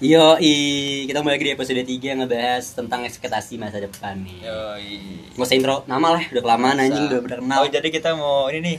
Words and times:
Yo, 0.00 0.40
kita 1.04 1.20
kembali 1.20 1.34
lagi 1.36 1.44
di 1.44 1.52
episode 1.52 1.76
3 1.76 2.16
ngebahas 2.16 2.64
tentang 2.72 3.04
ekspektasi 3.04 3.60
masa 3.60 3.76
depan 3.78 4.16
nih. 4.16 4.48
Yoi. 4.48 4.96
Nggak 5.36 5.44
usah 5.44 5.56
intro 5.56 5.76
nama 5.84 6.16
lah, 6.16 6.22
udah 6.24 6.40
kelamaan 6.40 6.80
anjing, 6.80 7.04
udah 7.04 7.20
bener 7.20 7.38
kenal. 7.44 7.58
Oh 7.60 7.68
jadi 7.68 7.88
kita 7.90 8.16
mau 8.16 8.48
ini 8.48 8.60
nih 8.64 8.76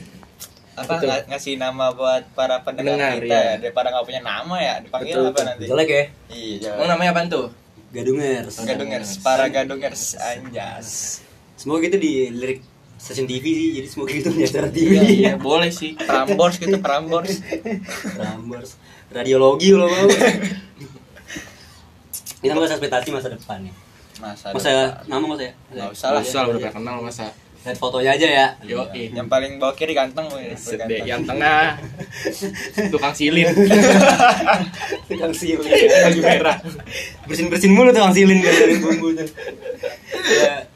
apa 0.72 0.98
Betul. 0.98 1.08
ng- 1.12 1.26
ngasih 1.28 1.54
nama 1.60 1.92
buat 1.92 2.22
para 2.32 2.64
pendengar 2.64 2.96
Pendengar, 2.96 3.12
kita 3.20 3.36
ya. 3.36 3.44
ya. 3.44 3.54
daripada 3.60 3.92
nggak 3.92 4.06
punya 4.08 4.22
nama 4.24 4.56
ya 4.56 4.74
dipanggil 4.80 5.14
Betul, 5.14 5.28
apa 5.28 5.40
nanti 5.44 5.64
Jelek 5.68 5.88
ya, 5.88 6.04
iya 6.32 6.70
Emang 6.72 6.88
namanya 6.88 7.10
apaan 7.12 7.28
tuh? 7.28 7.46
gadungers. 7.92 8.54
gadungers 8.56 9.10
para 9.20 9.44
gadungers 9.46 10.02
anjas 10.16 11.20
Semoga 11.54 11.84
gitu 11.84 12.00
di 12.00 12.32
lirik 12.32 12.64
stasiun 12.96 13.28
TV 13.28 13.44
sih, 13.44 13.68
jadi 13.76 13.86
semoga 13.86 14.10
gitu 14.10 14.28
punya 14.32 14.48
acara 14.48 14.68
TV. 14.72 14.90
Iya, 14.96 15.02
iya, 15.04 15.32
boleh 15.36 15.68
sih. 15.68 15.92
Prambors 15.92 16.56
gitu 16.56 16.76
Prambors 16.80 17.44
Rambors, 18.18 18.70
radiologi 19.12 19.70
lo 19.70 19.86
mau. 22.42 22.44
kita 22.44 22.52
ngebahas 22.52 22.72
ekspektasi 22.74 23.08
masa 23.10 23.28
depan 23.30 23.58
nih. 23.60 23.74
masa 24.18 24.46
Masa 24.50 24.68
depan. 24.68 25.06
nama 25.06 25.22
nggak 25.22 25.34
usah 25.34 25.44
ya? 25.44 25.52
Nggak 25.72 25.90
usah 25.90 26.08
lah. 26.08 26.20
Masa 26.20 26.38
udah 26.40 26.58
pernah 26.58 26.74
kenal 26.74 26.96
masa. 27.00 27.26
Lihat 27.62 27.78
fotonya 27.78 28.10
aja 28.12 28.26
ya. 28.28 28.46
Yo, 28.60 28.82
Iya. 28.90 29.08
yang 29.14 29.28
paling 29.28 29.52
bawah 29.56 29.70
kiri 29.72 29.92
ganteng. 29.92 30.26
Sedih. 30.52 30.82
Ganteng. 30.82 31.06
Yang 31.06 31.20
tengah 31.24 31.62
tukang 32.92 33.14
silin. 33.14 33.46
Tukang 35.08 35.30
silin. 35.32 35.62
Baju 35.62 36.20
merah. 36.20 36.56
bersin 37.22 37.46
bersin 37.46 37.70
mulu 37.70 37.90
tuh 37.90 38.02
silin 38.10 38.38
gak 38.38 38.50
dari 38.52 38.76
bumbu 38.76 39.14
tuh 39.14 39.24
ya 40.34 40.66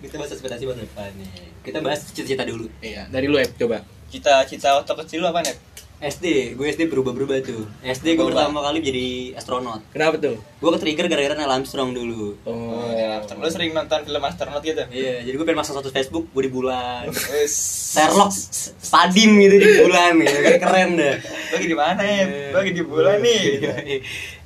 kita 0.00 0.14
bahas 0.16 0.32
ekspektasi 0.32 0.66
masa 0.66 0.82
depan 0.82 1.08
nih 1.14 1.30
kita 1.62 1.78
bahas 1.78 2.00
cita-cita 2.04 2.42
dulu 2.42 2.66
Iya, 2.80 3.06
dari 3.06 3.24
lu 3.24 3.38
ya 3.38 3.46
coba. 3.56 3.80
cita-cita 4.08 4.74
waktu 4.74 4.92
kecil 4.98 5.22
lu 5.22 5.28
apa 5.28 5.40
nih 5.40 5.54
SD 6.00 6.56
gue 6.56 6.64
SD 6.64 6.88
berubah 6.88 7.12
berubah 7.12 7.36
tuh. 7.44 7.68
SD 7.84 8.16
gue 8.16 8.24
Berubah. 8.24 8.48
pertama 8.48 8.64
kali 8.64 8.80
jadi 8.80 9.06
astronot 9.36 9.84
Kenapa 9.92 10.16
tuh? 10.16 10.40
gue 10.40 10.70
ke 10.72 10.78
trigger 10.80 11.06
gara-gara 11.12 11.36
Neil 11.36 11.52
Armstrong 11.52 11.92
dulu. 11.92 12.40
Oh, 12.48 12.88
ya, 12.88 13.20
lu 13.20 13.48
sering 13.52 13.76
nonton 13.76 14.08
film 14.08 14.22
astronaut 14.24 14.64
gitu? 14.64 14.80
Iya 14.88 15.28
jadi 15.28 15.34
gue 15.36 15.44
pengen 15.44 15.60
masuk 15.60 15.76
satu 15.76 15.92
Facebook 15.92 16.24
gue 16.32 16.48
di 16.48 16.52
bulan. 16.52 17.04
Wes. 17.12 17.52
Sherlock 17.92 18.32
Spadim 18.80 19.44
gitu 19.44 19.60
di 19.60 19.68
bulan 19.84 20.16
gitu. 20.24 20.36
Kan 20.40 20.56
keren 20.64 20.90
dah. 20.96 21.14
Lu 21.20 21.52
lagi 21.60 21.66
di 21.68 21.76
mana 21.76 22.00
ya 22.00 22.24
lu 22.48 22.56
lagi 22.56 22.72
di 22.72 22.84
bulan 22.84 23.16
nih. 23.20 23.42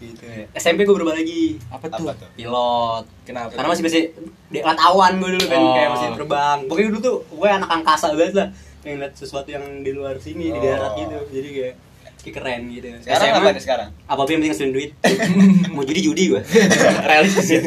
Gitu 0.03 0.25
ya. 0.27 0.45
SMP 0.59 0.83
gue 0.83 0.95
berubah 0.99 1.15
lagi. 1.15 1.63
Apa 1.71 1.87
apa 1.87 1.97
tuh? 2.03 2.07
tuh? 2.19 2.29
Kenapa? 2.35 3.55
pilot 3.55 3.55
karena 3.55 3.69
masih 3.71 3.83
masih 3.87 4.03
di 4.51 4.59
awan 4.59 5.23
gue 5.23 5.31
dulu 5.39 5.47
kan. 5.47 5.59
Oh. 5.63 5.71
kayak 5.71 5.91
masih 5.95 6.07
terbang. 6.19 6.59
Pokoknya 6.67 6.89
dulu 6.91 6.99
tuh 6.99 7.17
gue 7.31 7.47
anak 7.47 7.71
angkasa 7.71 8.11
banget 8.11 8.35
lah 8.43 8.51
pengen 8.85 9.01
lihat 9.01 9.15
sesuatu 9.15 9.49
yang 9.49 9.65
di 9.81 9.91
luar 9.91 10.15
sini 10.17 10.47
di 10.47 10.53
Oh. 10.53 10.61
darat 10.61 10.93
gitu. 10.95 11.17
Jadi 11.33 11.49
kayak 11.51 11.75
kayak 12.21 12.35
keren 12.35 12.61
gitu. 12.69 12.87
Sekarang 13.01 13.29
apa 13.35 13.49
nih 13.51 13.63
sekarang? 13.63 13.89
apa 14.05 14.19
yang 14.21 14.29
penting 14.31 14.51
ngasilin 14.51 14.73
duit. 14.73 14.91
Mau 15.73 15.83
judi 15.83 16.01
judi 16.03 16.25
gue 16.31 16.41
Realistis 17.09 17.49
ya. 17.51 17.61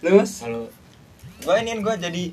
lu 0.00 0.08
mas? 0.14 0.32
Kalau 0.38 0.68
gua 1.42 1.54
ini 1.56 1.72
gua 1.78 1.96
jadi 1.96 2.32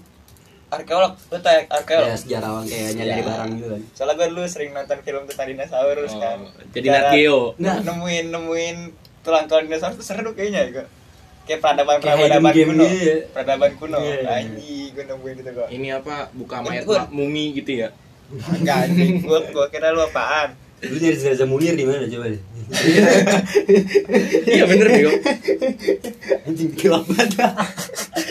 arkeolog. 0.69 1.13
Lu 1.25 1.37
tau 1.37 1.51
ya, 1.51 1.61
arkeolog? 1.67 2.07
Ya 2.07 2.15
sejarawan 2.15 2.63
kayak 2.63 2.89
nyari 2.93 3.11
Ya. 3.13 3.23
barang 3.23 3.49
gitu 3.53 3.67
kan. 3.69 3.81
Soalnya 3.93 4.13
gue 4.13 4.27
dulu 4.29 4.41
sering 4.45 4.71
nonton 4.71 4.99
film 4.99 5.23
tentang 5.25 5.47
dinosaurus 5.47 6.13
Oh, 6.13 6.19
kan. 6.19 6.37
jadi 6.71 6.87
Nat 6.89 7.05
Geo. 7.11 7.39
Nah. 7.57 7.77
nemuin 7.79 8.25
nemuin 8.29 8.77
tulang 9.21 9.45
tulang 9.45 9.65
dinosaurus 9.65 9.95
tuh 9.97 10.05
seru 10.05 10.31
kayaknya 10.31 10.59
ya 10.61 10.69
gue 10.73 10.85
kayak 11.43 11.59
peradaban 11.59 11.95
Kayak 11.97 12.17
peradaban 12.17 12.51
kuno 12.53 12.83
gitu 12.83 12.97
ya. 13.01 13.15
peradaban 13.29 13.71
kuno 13.75 13.97
iya. 13.99 14.17
anjing 14.33 14.89
gue 14.89 15.03
nemuin 15.03 15.35
itu 15.35 15.49
gue 15.49 15.65
ini 15.69 15.87
apa? 15.89 16.15
Buka 16.31 16.55
Ini 16.57 16.65
mayat 16.65 16.83
gua- 16.83 17.09
mumi 17.09 17.45
gitu 17.53 17.71
ya. 17.77 17.89
enggak 18.33 18.77
anjing 18.85 19.13
gue 19.19 19.39
gue 19.47 19.65
kira 19.69 19.89
lu 19.89 20.01
apaan 20.01 20.55
lu 20.81 20.95
nyari 20.95 21.15
jenazah 21.15 21.45
munir 21.45 21.73
di 21.73 21.83
mana 21.83 22.05
coba 22.05 22.27
deh 22.27 22.41
Iya 24.45 24.63
bener 24.65 24.87
Bego. 24.89 25.11
anjing 26.43 26.69
gelap 26.73 27.03
banget 27.05 27.29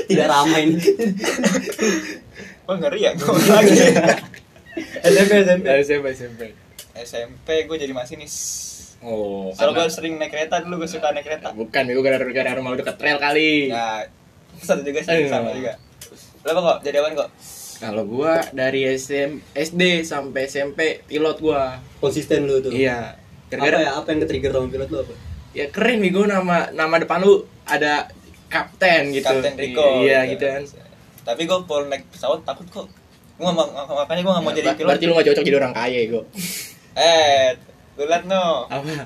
tidak 0.07 0.27
ramai 0.27 0.63
nih 0.69 0.81
wah 2.63 2.77
ngeri 2.77 3.01
ya 3.01 3.11
gue 3.13 3.29
lagi 3.47 3.77
SMP 5.05 5.33
SMP 5.43 5.67
SMP 5.81 6.05
SMP. 6.13 6.41
SMP 6.95 7.49
gue 7.63 7.77
jadi 7.79 7.93
masinis 7.93 8.35
Oh, 9.03 9.51
soalnya 9.51 9.83
gue 9.83 9.91
sering 9.91 10.15
naik 10.15 10.31
kereta 10.31 10.63
dulu 10.63 10.79
gue 10.79 10.89
suka 10.89 11.11
naik 11.11 11.27
kereta 11.27 11.51
bukan 11.51 11.83
Bego 11.83 12.01
gara-gara 12.01 12.55
rumah 12.55 12.71
lu 12.71 12.79
deket 12.79 12.97
rel 12.97 13.19
kali. 13.19 13.67
ya 13.69 14.07
satu 14.55 14.81
juga 14.81 15.01
sih 15.01 15.27
sama 15.27 15.51
juga 15.51 15.75
lu 16.39 16.49
apa 16.49 16.61
kok 16.61 16.77
jadi 16.83 16.97
apaan 16.99 17.15
kok 17.17 17.31
Kalau 17.75 18.05
gua 18.05 18.39
dari 18.53 18.87
SM, 18.87 19.43
SD 19.53 19.83
sampai 20.03 20.47
SMP 20.47 20.81
pilot 21.03 21.35
gua. 21.37 21.83
konsisten 21.99 22.47
lu 22.47 22.59
tuh 22.59 22.71
Iya. 22.71 23.19
apa 23.51 23.51
Gara-gara 23.51 23.79
ya 23.81 23.91
apa 23.93 24.07
yang 24.09 24.21
ke-trigger 24.23 24.51
sama 24.53 24.67
pilot 24.69 24.89
lu 24.89 24.99
apa 25.01 25.15
ya 25.51 25.67
keren 25.67 25.99
nih 25.99 26.11
gua 26.11 26.25
nama 26.31 26.57
nama 26.71 26.95
depan 26.97 27.19
lu 27.21 27.35
ada 27.65 28.07
kapten 28.47 29.11
gitu. 29.11 29.27
Kapten 29.27 29.55
Rico 29.57 29.99
Iya 30.01 30.31
gitu 30.31 30.47
kan. 30.47 30.63
tapi 31.23 31.43
gue 31.43 31.59
kalau 31.61 31.87
naik 31.87 32.07
pesawat 32.09 32.43
takut 32.43 32.67
kok 32.69 32.87
gue 33.33 33.43
gak 33.43 33.55
mau 33.55 33.67
makanya 33.97 34.21
gue 34.21 34.33
gak 34.33 34.45
mau 34.45 34.53
Ya, 34.53 34.57
jadi 34.57 34.69
pilot 34.73 34.87
Berarti 34.89 35.05
lu 35.05 35.13
gak 35.13 35.27
cocok 35.29 35.43
jadi 35.43 35.57
orang 35.57 35.73
kaya 35.73 36.01
gua. 36.07 36.23
eh 36.95 37.51
lu 37.93 38.05
liat 38.05 38.25
no 38.25 38.65
Apa? 38.67 39.05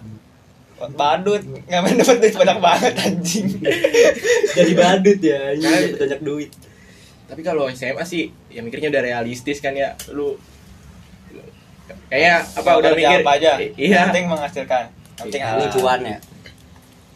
badut 0.92 1.40
nggak 1.40 1.80
main 1.80 1.96
dapat 1.96 2.16
duit 2.18 2.34
banyak 2.36 2.58
banget 2.60 2.94
anjing 2.98 3.46
jadi 4.52 4.72
badut 4.74 5.18
ya 5.20 5.38
anjing 5.50 5.66
Kan- 5.66 5.82
dapat 5.82 6.00
banyak 6.00 6.20
duit 6.22 6.50
Tapi 7.26 7.40
kalau 7.42 7.66
SMA 7.68 8.02
sih 8.02 8.22
ya 8.46 8.60
mikirnya 8.60 8.86
udah 8.88 9.02
realistis 9.02 9.58
kan 9.58 9.74
ya. 9.74 9.98
Lu 10.08 10.38
kayak 12.06 12.46
apa 12.54 12.70
udah 12.76 12.90
mikir 12.92 13.18
apa 13.20 13.30
aja 13.34 13.52
Iya. 13.74 14.06
Penting 14.06 14.26
menghasilkan 14.26 14.84
penting 15.16 15.40
ini 15.40 15.50
halal. 15.58 15.72
cuan 15.72 16.00
ya 16.04 16.18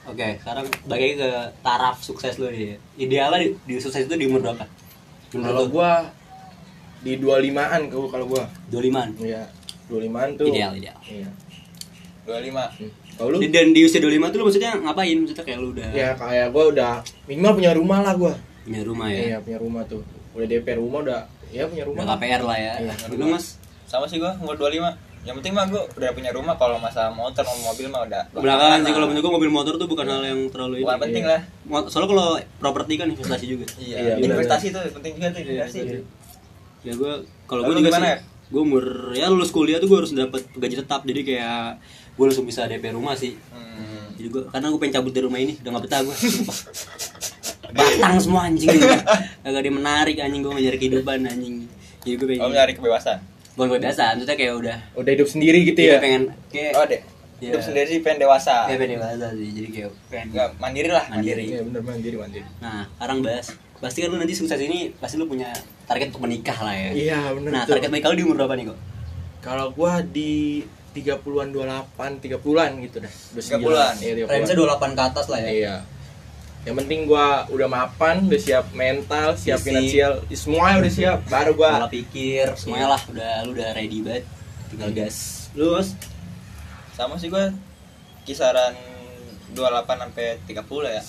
oke 0.03 0.27
sekarang 0.37 0.67
bagi 0.85 1.15
ke 1.15 1.31
taraf 1.63 2.01
sukses 2.01 2.35
lu 2.37 2.49
nih 2.49 2.75
idealnya 2.97 3.39
di, 3.39 3.49
di 3.65 3.75
sukses 3.77 4.03
itu 4.03 4.15
di 4.15 4.27
umur 4.27 4.43
berapa 4.43 4.67
Kalau 5.31 5.69
gua 5.69 6.11
di 7.01 7.15
25-an 7.15 7.81
gua 7.87 8.09
kalau 8.11 8.27
gua. 8.27 8.43
25 8.67 9.23
Iya. 9.23 9.47
25-an 9.87 10.29
tuh. 10.35 10.47
ideal 10.49 10.73
ideal 10.75 10.99
Iya. 11.03 11.31
25 12.23 12.67
Hmm. 12.73 12.91
Kalau 13.17 13.29
lu? 13.31 13.39
Di- 13.39 13.51
dan 13.51 13.67
di 13.71 13.81
usia 13.83 13.99
25 13.99 14.09
tuh 14.27 14.39
lu 14.39 14.45
maksudnya 14.47 14.73
ngapain 14.79 15.13
maksudnya 15.15 15.43
kayak 15.43 15.59
lu 15.59 15.69
udah 15.71 15.89
Ya 15.91 16.09
kayak 16.15 16.47
gua 16.49 16.65
udah 16.69 16.93
minimal 17.25 17.53
punya 17.55 17.73
rumah 17.73 17.99
lah 18.01 18.15
gua. 18.15 18.35
punya 18.61 18.81
rumah 18.83 19.07
ya 19.09 19.21
Iya 19.21 19.37
punya 19.41 19.59
rumah 19.59 19.83
tuh. 19.85 20.03
Udah 20.31 20.47
DP 20.47 20.69
rumah 20.75 21.01
udah 21.03 21.21
ya 21.49 21.65
punya 21.65 21.83
rumah. 21.83 21.99
udah 21.99 22.07
KPR 22.15 22.43
lah 22.43 22.57
ya 22.57 22.73
Iya, 22.79 22.95
dulu 23.09 23.25
mas 23.31 23.59
sama 23.85 24.07
sih 24.07 24.17
gue 24.17 24.31
umur 24.39 24.55
25 24.55 24.95
yang 25.21 25.35
penting 25.37 25.51
mah 25.51 25.67
gue 25.67 25.83
udah 25.91 26.11
punya 26.11 26.31
rumah 26.31 26.55
kalau 26.55 26.79
masalah 26.79 27.11
motor 27.11 27.43
mau 27.43 27.59
mobil 27.67 27.87
mah 27.87 28.07
udah 28.07 28.23
belakangan 28.33 28.79
sih 28.81 28.93
kalau 28.95 29.07
menurut 29.07 29.21
gua 29.23 29.35
mobil 29.35 29.51
motor 29.51 29.75
tuh 29.75 29.85
bukan 29.85 30.07
hal 30.07 30.23
yang 30.23 30.41
terlalu 30.47 30.81
bukan 30.81 30.95
ini 30.95 31.03
penting 31.03 31.23
Iya. 31.23 31.31
lah 31.31 31.41
Mo- 31.67 31.89
soalnya 31.89 32.09
kalau 32.09 32.29
properti 32.57 32.93
kan 32.95 33.07
investasi 33.09 33.45
juga 33.47 33.67
iya, 33.77 33.97
Iya, 33.99 34.13
investasi 34.23 34.67
tuh 34.71 34.81
penting 34.93 35.13
juga 35.15 35.29
tuh 35.29 35.41
investasi 35.43 35.79
Iya. 35.83 36.01
ya 36.83 36.93
gue 36.95 37.13
kalau 37.45 37.63
gue 37.63 37.75
juga 37.75 37.91
gimana, 37.91 38.01
sih 38.01 38.09
ya? 38.09 38.19
gue 38.47 38.61
umur 38.63 38.85
ya 39.13 39.27
lulus 39.27 39.51
kuliah 39.51 39.77
tuh 39.77 39.87
gue 39.87 39.99
harus 39.99 40.13
dapat 40.13 40.43
gaji 40.53 40.75
tetap 40.79 41.01
jadi 41.03 41.21
kayak 41.21 41.65
gue 42.21 42.27
langsung 42.29 42.45
bisa 42.45 42.69
DP 42.69 42.93
rumah 42.93 43.17
sih. 43.17 43.33
Hmm. 43.49 44.13
jadi 44.13 44.29
gue 44.29 44.43
karena 44.47 44.69
gue 44.69 44.77
pengen 44.77 44.95
cabut 44.95 45.09
dari 45.11 45.25
rumah 45.25 45.41
ini 45.41 45.57
udah 45.57 45.71
gak 45.73 45.85
betah 45.89 46.01
gue 46.05 46.13
batang 47.73 48.17
semua 48.19 48.41
anjing. 48.45 48.69
Agak 49.47 49.61
dia 49.63 49.73
menarik 49.73 50.17
anjing 50.19 50.41
gue 50.43 50.53
ngejar 50.53 50.75
kehidupan 50.77 51.19
anjing. 51.25 51.65
Jadi 52.03 52.15
gue 52.17 52.27
pengen 52.29 52.43
oh 52.43 52.51
nyari 52.51 52.73
kebebasan? 52.75 53.19
Bukan 53.57 53.67
gue 53.67 53.81
biasa 53.81 54.03
maksudnya 54.15 54.37
kayak 54.37 54.55
udah. 54.57 54.79
Udah 54.95 55.11
hidup 55.11 55.29
sendiri 55.29 55.65
gitu 55.65 55.79
Jadi 55.79 55.97
ya. 55.97 56.01
pengen 56.03 56.23
kayak 56.51 56.73
oh 56.77 56.85
deh. 56.85 57.01
Iya. 57.41 57.57
hidup 57.57 57.63
sendiri 57.65 57.87
sih 57.89 57.99
pengen 58.05 58.19
dewasa. 58.21 58.69
Kayak 58.69 58.79
pengen 58.85 58.93
dewasa 59.01 59.27
sih 59.33 59.49
jadi 59.49 59.69
kayak 59.73 59.91
pengen 60.13 60.27
Nggak, 60.35 60.49
mandiri 60.61 60.91
lah 60.93 61.05
Mandiri. 61.09 61.45
Iya 61.49 61.61
bener 61.65 61.81
mandiri 61.81 62.17
mandiri. 62.19 62.45
nah 62.61 62.85
sekarang 62.99 63.19
bahas 63.25 63.47
pasti 63.81 63.99
kan 64.05 64.09
lu 64.13 64.21
nanti 64.21 64.37
sukses 64.37 64.61
ini 64.61 64.93
pasti 64.93 65.17
lu 65.17 65.25
punya 65.25 65.49
target 65.89 66.13
untuk 66.13 66.29
menikah 66.29 66.59
lah 66.61 66.77
ya. 66.77 66.91
Iya 66.93 67.21
bener. 67.33 67.49
nah 67.49 67.63
target 67.65 67.89
menikah 67.89 68.13
lu 68.13 68.17
di 68.21 68.25
umur 68.29 68.37
berapa 68.45 68.55
nih 68.61 68.67
kok? 68.69 68.79
Kalau 69.41 69.73
gua 69.73 70.05
di 70.05 70.61
30-an 70.91 71.49
28, 71.51 72.19
30-an 72.21 72.71
gitu 72.83 72.97
dah. 72.99 73.13
Udah 73.33 73.45
30-an. 73.45 73.95
Iya, 73.99 74.13
30-an. 74.21 74.29
range 74.29 74.53
28 74.53 74.99
ke 74.99 75.03
atas 75.07 75.27
lah 75.29 75.39
ya 75.39 75.51
Iya. 75.51 75.75
Yang 76.61 76.77
penting 76.77 77.01
gua 77.05 77.27
udah 77.49 77.65
mapan, 77.67 78.29
udah 78.29 78.37
siap 78.37 78.69
mental, 78.73 79.33
siap 79.33 79.57
Fisik. 79.57 79.73
finansial, 79.73 80.13
semuanya 80.29 80.77
udah 80.79 80.93
siap. 80.93 81.19
Baru 81.25 81.53
pola 81.55 81.87
gua 81.87 81.89
pikir 81.89 82.47
semuanya 82.53 82.93
lah 82.93 83.03
udah 83.07 83.33
lu 83.45 83.51
udah 83.55 83.71
ready 83.73 84.05
banget 84.05 84.25
tinggal 84.69 84.91
gas 84.93 85.49
lu 85.51 85.75
Mas? 85.75 85.97
sama 86.93 87.17
sih 87.17 87.27
gue 87.27 87.43
kisaran 88.23 88.71
28 89.51 89.57
sampai 89.89 90.39
30 90.45 90.63
ya 90.87 91.03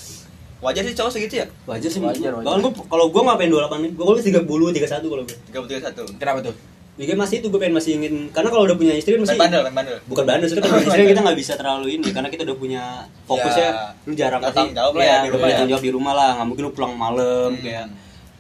wajar 0.58 0.82
sih 0.82 0.96
cowok 0.96 1.12
segitu 1.12 1.36
ya 1.42 1.48
wajar 1.68 1.90
sih 1.90 2.00
Wajar, 2.00 2.32
wajar, 2.32 2.32
wajar. 2.42 2.58
gua 2.58 2.72
kalau 2.88 3.06
gua 3.12 3.22
ngapain 3.30 3.52
28 3.52 3.86
nih 3.86 3.92
gua 3.94 4.06
kalau 4.08 4.18
30 4.18 4.40
31 4.42 5.04
kalau 5.04 5.24
gue 5.28 5.38
30 5.52 6.18
31 6.18 6.18
kenapa 6.18 6.40
tuh? 6.42 6.56
Jadi 6.92 7.16
masih 7.16 7.36
itu 7.40 7.48
gue 7.48 7.56
pengen 7.56 7.76
masih 7.76 7.92
ingin 7.98 8.14
karena 8.30 8.52
kalau 8.52 8.68
udah 8.68 8.76
punya 8.76 8.94
istri 8.94 9.16
kan 9.16 9.24
main 9.24 9.26
masih 9.26 9.40
bandel 9.40 9.62
main 9.64 9.76
bandel 9.80 9.98
bukan 10.06 10.24
bandel 10.28 10.48
sih 10.48 10.56
kan 10.60 10.64
istri 10.78 11.04
kita 11.08 11.22
nggak 11.24 11.40
bisa 11.40 11.54
terlalu 11.56 11.88
ini 11.96 12.08
karena 12.12 12.30
kita 12.30 12.44
udah 12.44 12.58
punya 12.60 12.84
fokusnya 13.26 13.68
Ya, 13.72 13.96
lu 14.04 14.14
jarang 14.14 14.42
pasti 14.44 14.60
lah 14.94 15.06
ya 15.08 15.16
ya, 15.50 15.58
ya. 15.58 15.70
jawab 15.72 15.84
di 15.84 15.92
rumah 15.92 16.14
lah 16.14 16.30
nggak 16.36 16.48
mungkin 16.48 16.64
lu 16.68 16.72
pulang 16.72 16.94
malam 16.94 17.50
Hmm. 17.52 17.64
kayak 17.64 17.86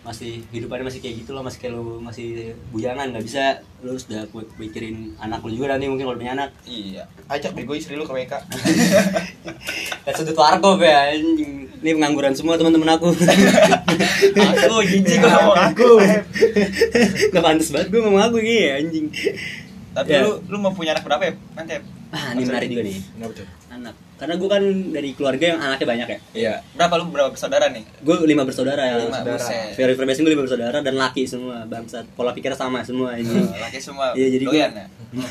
masih 0.01 0.41
hidupannya 0.49 0.81
masih 0.83 0.97
kayak 0.97 1.15
gitu 1.19 1.31
loh 1.31 1.41
masih 1.41 1.59
kayak 1.59 1.73
lu 1.73 2.01
masih 2.01 2.27
bujangan 2.69 3.05
nggak 3.07 3.21
bisa 3.21 3.43
lu 3.79 3.93
harus 3.93 4.09
udah 4.09 4.25
pu- 4.27 4.49
mikirin 4.57 5.13
anak 5.15 5.39
lu 5.39 5.53
juga 5.53 5.69
nanti 5.71 5.85
mungkin 5.85 6.05
kalau 6.05 6.17
punya 6.17 6.33
anak 6.33 6.49
iya 6.65 7.05
Ajak 7.27 7.53
bego 7.53 7.71
istri 7.71 7.93
lu 7.93 8.01
ke 8.01 8.11
WK. 8.11 8.33
sudut 10.11 10.35
warkop 10.35 10.81
ya 10.81 11.11
anjing. 11.11 11.69
Ini 11.79 11.95
pengangguran 11.95 12.33
semua 12.33 12.57
teman-teman 12.57 12.91
aku. 12.91 13.09
aku 14.59 14.75
jijik 14.83 15.17
gua 15.21 15.31
ngomong 15.31 15.59
aku 15.65 15.89
Gak 17.29 17.41
pantas 17.41 17.69
banget 17.69 17.87
gue 17.89 18.01
ngomong 18.01 18.21
aku 18.21 18.35
gini 18.37 18.61
ya 18.63 18.73
anjing. 18.77 19.05
tapi 19.91 20.07
Ya. 20.09 20.23
lu 20.23 20.39
lu 20.45 20.57
mau 20.57 20.71
punya 20.71 20.91
anak 20.91 21.03
berapa 21.03 21.23
ya 21.23 21.33
nanti? 21.53 21.73
Ah, 22.09 22.31
ini 22.33 22.43
menarik 22.43 22.67
juga 22.67 22.83
nih. 22.83 22.97
Tuh? 23.31 23.47
Anak. 23.69 23.95
Karena 24.21 24.37
gue 24.37 24.45
kan 24.45 24.61
dari 24.93 25.09
keluarga 25.17 25.45
yang 25.49 25.59
anaknya 25.59 25.87
banyak 25.89 26.07
ya. 26.07 26.19
Iya. 26.31 26.53
berapa 26.77 26.93
lu 27.01 27.09
berapa 27.09 27.33
bersaudara 27.33 27.73
nih 27.73 27.81
Gue 28.05 28.21
lima 28.21 28.45
bersaudara 28.45 28.77
ya. 28.85 29.01
Lima, 29.01 29.17
saudara. 29.17 29.41
buset. 29.41 29.73
Very 29.73 29.93
gue 29.97 30.31
lima 30.31 30.43
bersaudara 30.45 30.77
dan 30.79 30.93
laki 30.93 31.25
semua 31.25 31.65
bangsat. 31.65 32.05
Pola 32.13 32.29
pikirnya 32.29 32.53
sama 32.53 32.85
semua 32.85 33.17
ini. 33.17 33.33
Oh, 33.33 33.49
laki 33.57 33.81
semua 33.81 34.13
Iya, 34.13 34.37
jadi 34.37 34.45
doyan 34.45 34.71
ya 34.71 34.85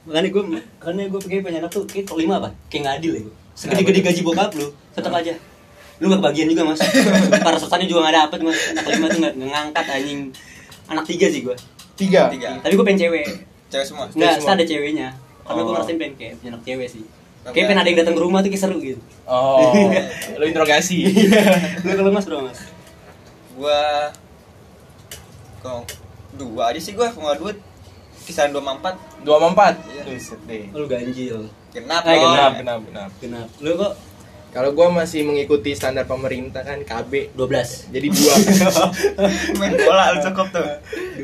makanya 0.00 0.32
gue 0.32 0.42
makanya 0.80 1.04
gue 1.12 1.20
pengen 1.20 1.40
punya 1.44 1.58
anak 1.60 1.70
tuh 1.70 1.84
kayak 1.84 2.08
kalau 2.08 2.20
lima 2.24 2.40
apa 2.40 2.48
kayak 2.72 2.80
nggak 2.82 2.96
adil 2.98 3.12
ya 3.12 3.20
gue 3.20 3.34
segede-gede 3.52 4.00
gaji 4.00 4.20
bokap 4.24 4.50
lu 4.56 4.66
tetap 4.90 5.12
aja 5.12 5.36
lu 6.00 6.08
gak 6.08 6.18
kebagian 6.24 6.48
juga 6.48 6.62
mas 6.64 6.80
para 7.44 7.60
sesanya 7.60 7.84
juga 7.84 8.08
gak 8.08 8.16
dapet 8.16 8.38
mas 8.40 8.58
anak 8.72 8.84
lima 8.88 9.06
tuh 9.06 9.18
gak, 9.20 9.32
nggak 9.36 9.50
ngangkat 9.52 9.84
anjing 9.92 10.20
anak 10.88 11.04
tiga 11.04 11.26
sih 11.28 11.40
gue 11.44 11.56
Tiga. 11.94 12.32
tiga 12.32 12.56
tapi 12.58 12.72
gue 12.72 12.84
pengen 12.88 13.00
cewek 13.06 13.26
cewek 13.68 13.84
semua 13.84 14.08
nggak 14.08 14.40
ada 14.40 14.64
ceweknya 14.64 15.08
karena 15.44 15.60
gue 15.60 15.68
Oh. 15.68 15.74
ngerasain 15.76 15.98
pengen 16.00 16.14
kayak 16.16 16.32
punya 16.40 16.50
anak 16.56 16.62
cewek 16.64 16.88
sih 16.88 17.02
kayak 17.42 17.66
pengen 17.66 17.78
ada 17.78 17.88
yang 17.88 17.98
datang 17.98 18.14
ke 18.14 18.22
rumah 18.22 18.38
tuh 18.40 18.48
kayak 18.48 18.62
seru 18.62 18.78
gitu. 18.78 19.00
Oh, 19.24 19.72
lu 20.38 20.44
interogasi. 20.44 21.08
lu 21.80 21.90
kalau 21.90 22.10
mas 22.10 22.24
bro 22.24 22.44
mas? 22.44 22.60
Gua 23.54 23.80
kok 25.60 25.84
dua 26.32 26.72
aja 26.72 26.80
sih 26.80 26.92
gua 26.92 27.08
nggak 27.08 27.38
duit 27.38 27.58
kisaran 28.22 28.50
dua 28.50 28.62
empat. 28.62 28.94
Dua 29.20 29.36
sama 29.36 29.48
empat. 29.50 29.74
Iya. 29.86 30.02
Lu 30.70 30.84
ganjil. 30.84 31.48
Genap 31.70 32.02
Eh, 32.02 32.14
dong. 32.14 32.30
Genap, 32.30 32.52
genap, 32.56 32.80
genap. 32.82 33.10
kenapa 33.18 33.50
lu 33.58 33.72
kok? 33.74 33.94
Kalau 34.50 34.74
gua 34.74 34.90
masih 34.90 35.22
mengikuti 35.22 35.72
standar 35.72 36.04
pemerintah 36.04 36.60
kan 36.60 36.82
KB. 36.82 37.30
12 37.32 37.86
Jadi 37.88 38.06
dua. 38.10 38.34
main 39.58 39.72
bola 39.78 40.10
lu 40.10 40.18
cukup 40.20 40.46
tuh. 40.50 40.66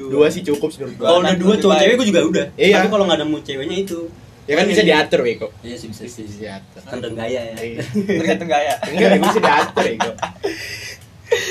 Dua. 0.08 0.26
Sih 0.28 0.40
cukup 0.40 0.70
menurut 0.72 0.94
kalau 0.96 1.18
udah 1.20 1.34
dua 1.34 1.54
cowok 1.56 1.74
cewek 1.76 1.94
gue 1.96 2.06
juga 2.06 2.20
udah. 2.24 2.46
Iya. 2.54 2.74
tapi 2.78 2.88
kalau 2.88 3.04
nggak 3.04 3.18
nemu 3.20 3.38
ceweknya 3.42 3.76
itu 3.82 3.98
Ya 4.46 4.54
kan 4.54 4.64
bisa 4.64 4.82
diatur, 4.82 5.20
Wiko. 5.20 5.48
iya 5.60 5.74
sih 5.74 5.86
bisa 5.86 6.02
Bisa 6.02 6.22
sih 6.22 6.38
diatur. 6.40 6.78
tergantung 6.80 7.14
gaya 7.14 7.40
ya 7.44 7.54
Iya. 7.56 7.82
tergantung 8.14 8.48
gaya 8.48 8.72
Enggak, 8.80 9.18
bisa 9.20 9.38
diatur, 9.40 9.84
Wiko. 9.84 10.10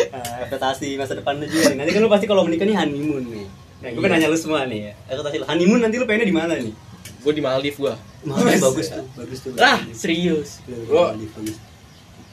Ah, 0.10 0.40
ekspektasi 0.42 0.96
masa 0.96 1.14
depan 1.14 1.36
lu 1.36 1.46
juga 1.46 1.68
nih. 1.68 1.78
Nanti 1.78 1.92
kan 1.92 2.00
lu 2.00 2.08
pasti 2.08 2.26
kalau 2.26 2.42
menikah 2.42 2.64
nih 2.64 2.74
honeymoon 2.74 3.28
nih. 3.28 3.44
Nah, 3.76 3.88
gue 3.88 3.92
Iya. 3.92 4.00
pengen 4.00 4.12
nanya 4.16 4.28
lu 4.32 4.40
semua 4.40 4.64
nih 4.64 4.80
ya. 4.82 4.92
Ekspektasi 5.06 5.36
lu 5.38 5.46
honeymoon 5.46 5.80
nanti 5.84 5.96
lu 5.96 6.06
pengennya 6.06 6.26
di 6.26 6.34
mana 6.34 6.54
nih? 6.56 6.74
Gua 7.20 7.34
di 7.34 7.44
Maldives 7.44 7.78
gua. 7.78 7.94
Maldives 8.24 8.64
bagus 8.64 8.88
tuh, 8.88 9.06
bagus 9.14 9.40
tuh. 9.42 9.52
Ah, 9.58 9.84
serius. 9.92 10.64
Bagus. 10.64 11.60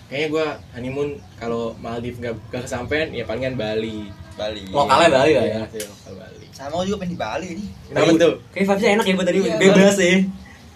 kayaknya 0.07 0.29
gua 0.29 0.47
honeymoon 0.71 1.09
kalau 1.35 1.73
Maldives 1.75 2.21
nggak 2.21 2.35
nggak 2.47 2.63
kesampean 2.63 3.11
ya 3.11 3.25
palingan 3.25 3.57
Bali. 3.57 4.07
Bali 4.33 4.63
Lokalnya 4.65 5.09
Bali 5.11 5.33
lah 5.35 5.45
ya. 5.45 5.57
Iya, 5.67 5.85
lokal 5.85 6.13
Bali. 6.17 6.47
sama 6.53 6.85
juga 6.85 6.97
pengen 7.01 7.13
di 7.13 7.19
Bali 7.19 7.49
nih 7.53 7.69
Kenapa 7.87 8.11
tuh? 8.15 8.35
Kayak 8.49 8.65
vibesnya 8.67 8.91
enak 8.93 9.05
ya 9.05 9.15
buat 9.15 9.27
tadi 9.27 9.39
Iya, 9.41 9.55
bebas 9.59 9.97
ya. 9.99 10.17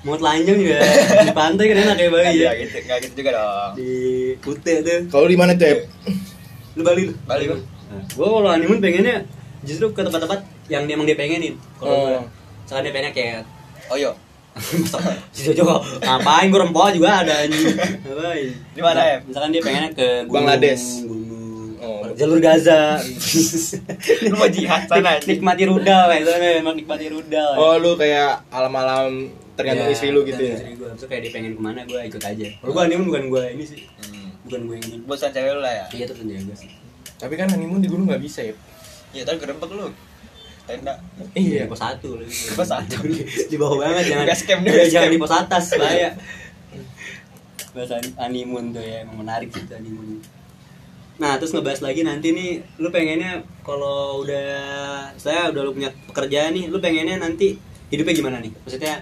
Mau 0.06 0.14
telanjang 0.14 0.55
juga 0.56 0.79
di 1.20 1.32
pantai 1.32 1.64
kan 1.67 1.76
enak 1.81 1.97
ya 1.97 2.08
Bali 2.08 2.31
ya. 2.31 2.32
Nggak 2.44 2.55
gitu 2.62 2.76
nggak 2.81 2.99
gitu 3.03 3.14
juga 3.17 3.31
dong 3.35 3.70
Di 3.75 3.91
Kute 4.38 4.75
tuh. 4.81 5.00
Kalau 5.08 5.26
di 5.26 5.35
mana 5.35 5.53
tuh, 5.53 5.67
Ep? 5.67 5.81
Lu 6.73 6.82
Bali 6.82 7.03
lu. 7.05 7.14
Bali 7.25 7.44
gua 7.44 7.58
Nah, 7.87 8.03
gua 8.12 8.26
kalau 8.32 8.49
honeymoon 8.49 8.79
pengennya 8.79 9.23
justru 9.61 9.87
ke 9.88 10.00
tempat-tempat 10.00 10.41
yang 10.67 10.82
dia 10.85 10.94
emang 10.94 11.05
dia 11.05 11.14
pengenin. 11.14 11.55
Kalau 11.76 11.91
Oh. 11.91 12.03
gua 12.08 12.23
misalkan 12.62 12.82
dia 12.82 12.93
pengennya 12.93 13.12
kayak 13.12 13.41
oh 13.87 13.97
yo 13.97 14.11
Masa 14.56 14.99
si 15.37 15.47
Jojo 15.47 15.69
ngapain 16.00 16.49
gue 16.49 16.56
rempoh 16.56 16.88
juga 16.88 17.20
ada 17.20 17.44
anjing 17.44 17.76
ngapain 18.00 18.49
Di 18.73 18.81
mana, 18.81 19.00
Em? 19.06 19.20
misalkan 19.23 19.50
dia 19.50 19.61
pengennya 19.61 19.91
ke 19.93 20.09
gunung, 20.23 20.32
Bangladesh. 20.32 20.85
gunung 21.02 21.76
Oh. 21.79 22.02
jalur 22.11 22.41
Gaza 22.41 22.97
lu 24.25 24.32
mau 24.32 24.49
jihad 24.49 24.88
sana 24.88 25.20
Nik- 25.20 25.29
nikmati 25.37 25.62
rudal 25.62 26.09
kayak 26.09 26.25
sana 26.25 26.47
emang 26.56 26.75
nikmati 26.75 27.06
rudal 27.06 27.52
Oh, 27.55 27.76
lu 27.76 27.94
kayak 27.94 28.49
alam-alam 28.49 29.29
tergantung 29.56 29.87
Iya, 29.87 29.94
istri 29.94 30.08
lu 30.11 30.20
gitu 30.23 30.38
ya. 30.38 30.55
istri 30.55 30.73
gua. 30.76 30.93
Terus 30.93 31.08
kayak 31.08 31.23
dia 31.23 31.32
pengen 31.32 31.53
ke 31.53 31.62
mana 31.62 31.81
gue 31.82 31.97
ikut 31.99 32.23
aja. 32.23 32.47
Kalau 32.55 32.70
gue 32.70 32.82
honeymoon 32.85 33.08
bukan 33.08 33.25
gue 33.26 33.43
ini 33.53 33.64
sih. 33.64 33.81
Hmm. 33.82 34.29
bukan 34.44 34.61
gue 34.62 34.75
yang 34.76 34.87
ini. 34.87 34.97
Bosan 35.03 35.31
cewek 35.31 35.50
lu 35.50 35.61
lah 35.61 35.73
ya. 35.73 35.85
Iya 35.91 36.05
terus 36.06 36.20
jaga 36.23 36.55
sih. 36.55 36.70
Tapi 37.17 37.35
kan 37.35 37.49
honeymoon 37.49 37.81
di 37.81 37.88
gunung 37.88 38.06
nggak 38.06 38.20
bisa 38.20 38.41
ya. 38.43 38.55
iya 39.11 39.23
tapi 39.25 39.37
gerembek 39.38 39.70
lu. 39.70 39.88
Tenda. 40.67 40.93
Di 41.32 41.41
Iya. 41.56 41.64
pos 41.64 41.79
satu 41.79 42.19
loh 42.19 42.26
Di 42.26 42.53
pos 42.53 42.67
satu. 42.67 42.97
di 43.50 43.56
bawah 43.56 43.76
banget 43.81 44.05
jangan 44.08 44.26
di 44.26 44.35
Iya, 44.67 44.75
base 44.76 44.91
jangan 44.91 45.11
di 45.11 45.19
pos 45.19 45.32
atas 45.32 45.64
bahaya. 45.75 46.11
Bahasa 47.70 47.94
honeymoon 48.17 48.73
tuh 48.73 48.81
ya 48.81 49.02
emang 49.02 49.20
menarik 49.20 49.49
sih 49.50 49.62
tuh 49.62 49.76
honeymoon. 49.76 50.20
Nah 51.17 51.37
terus 51.37 51.52
ngebahas 51.52 51.81
lagi 51.81 52.02
nanti 52.02 52.29
nih 52.31 52.50
lu 52.76 52.88
pengennya 52.88 53.41
kalau 53.62 54.20
udah 54.20 54.49
saya 55.17 55.49
udah 55.49 55.62
lu 55.62 55.73
punya 55.73 55.88
pekerjaan 56.06 56.52
nih 56.52 56.69
lu 56.69 56.76
pengennya 56.76 57.17
nanti 57.17 57.56
hidupnya 57.88 58.14
gimana 58.14 58.37
nih? 58.38 58.52
Maksudnya 58.59 59.00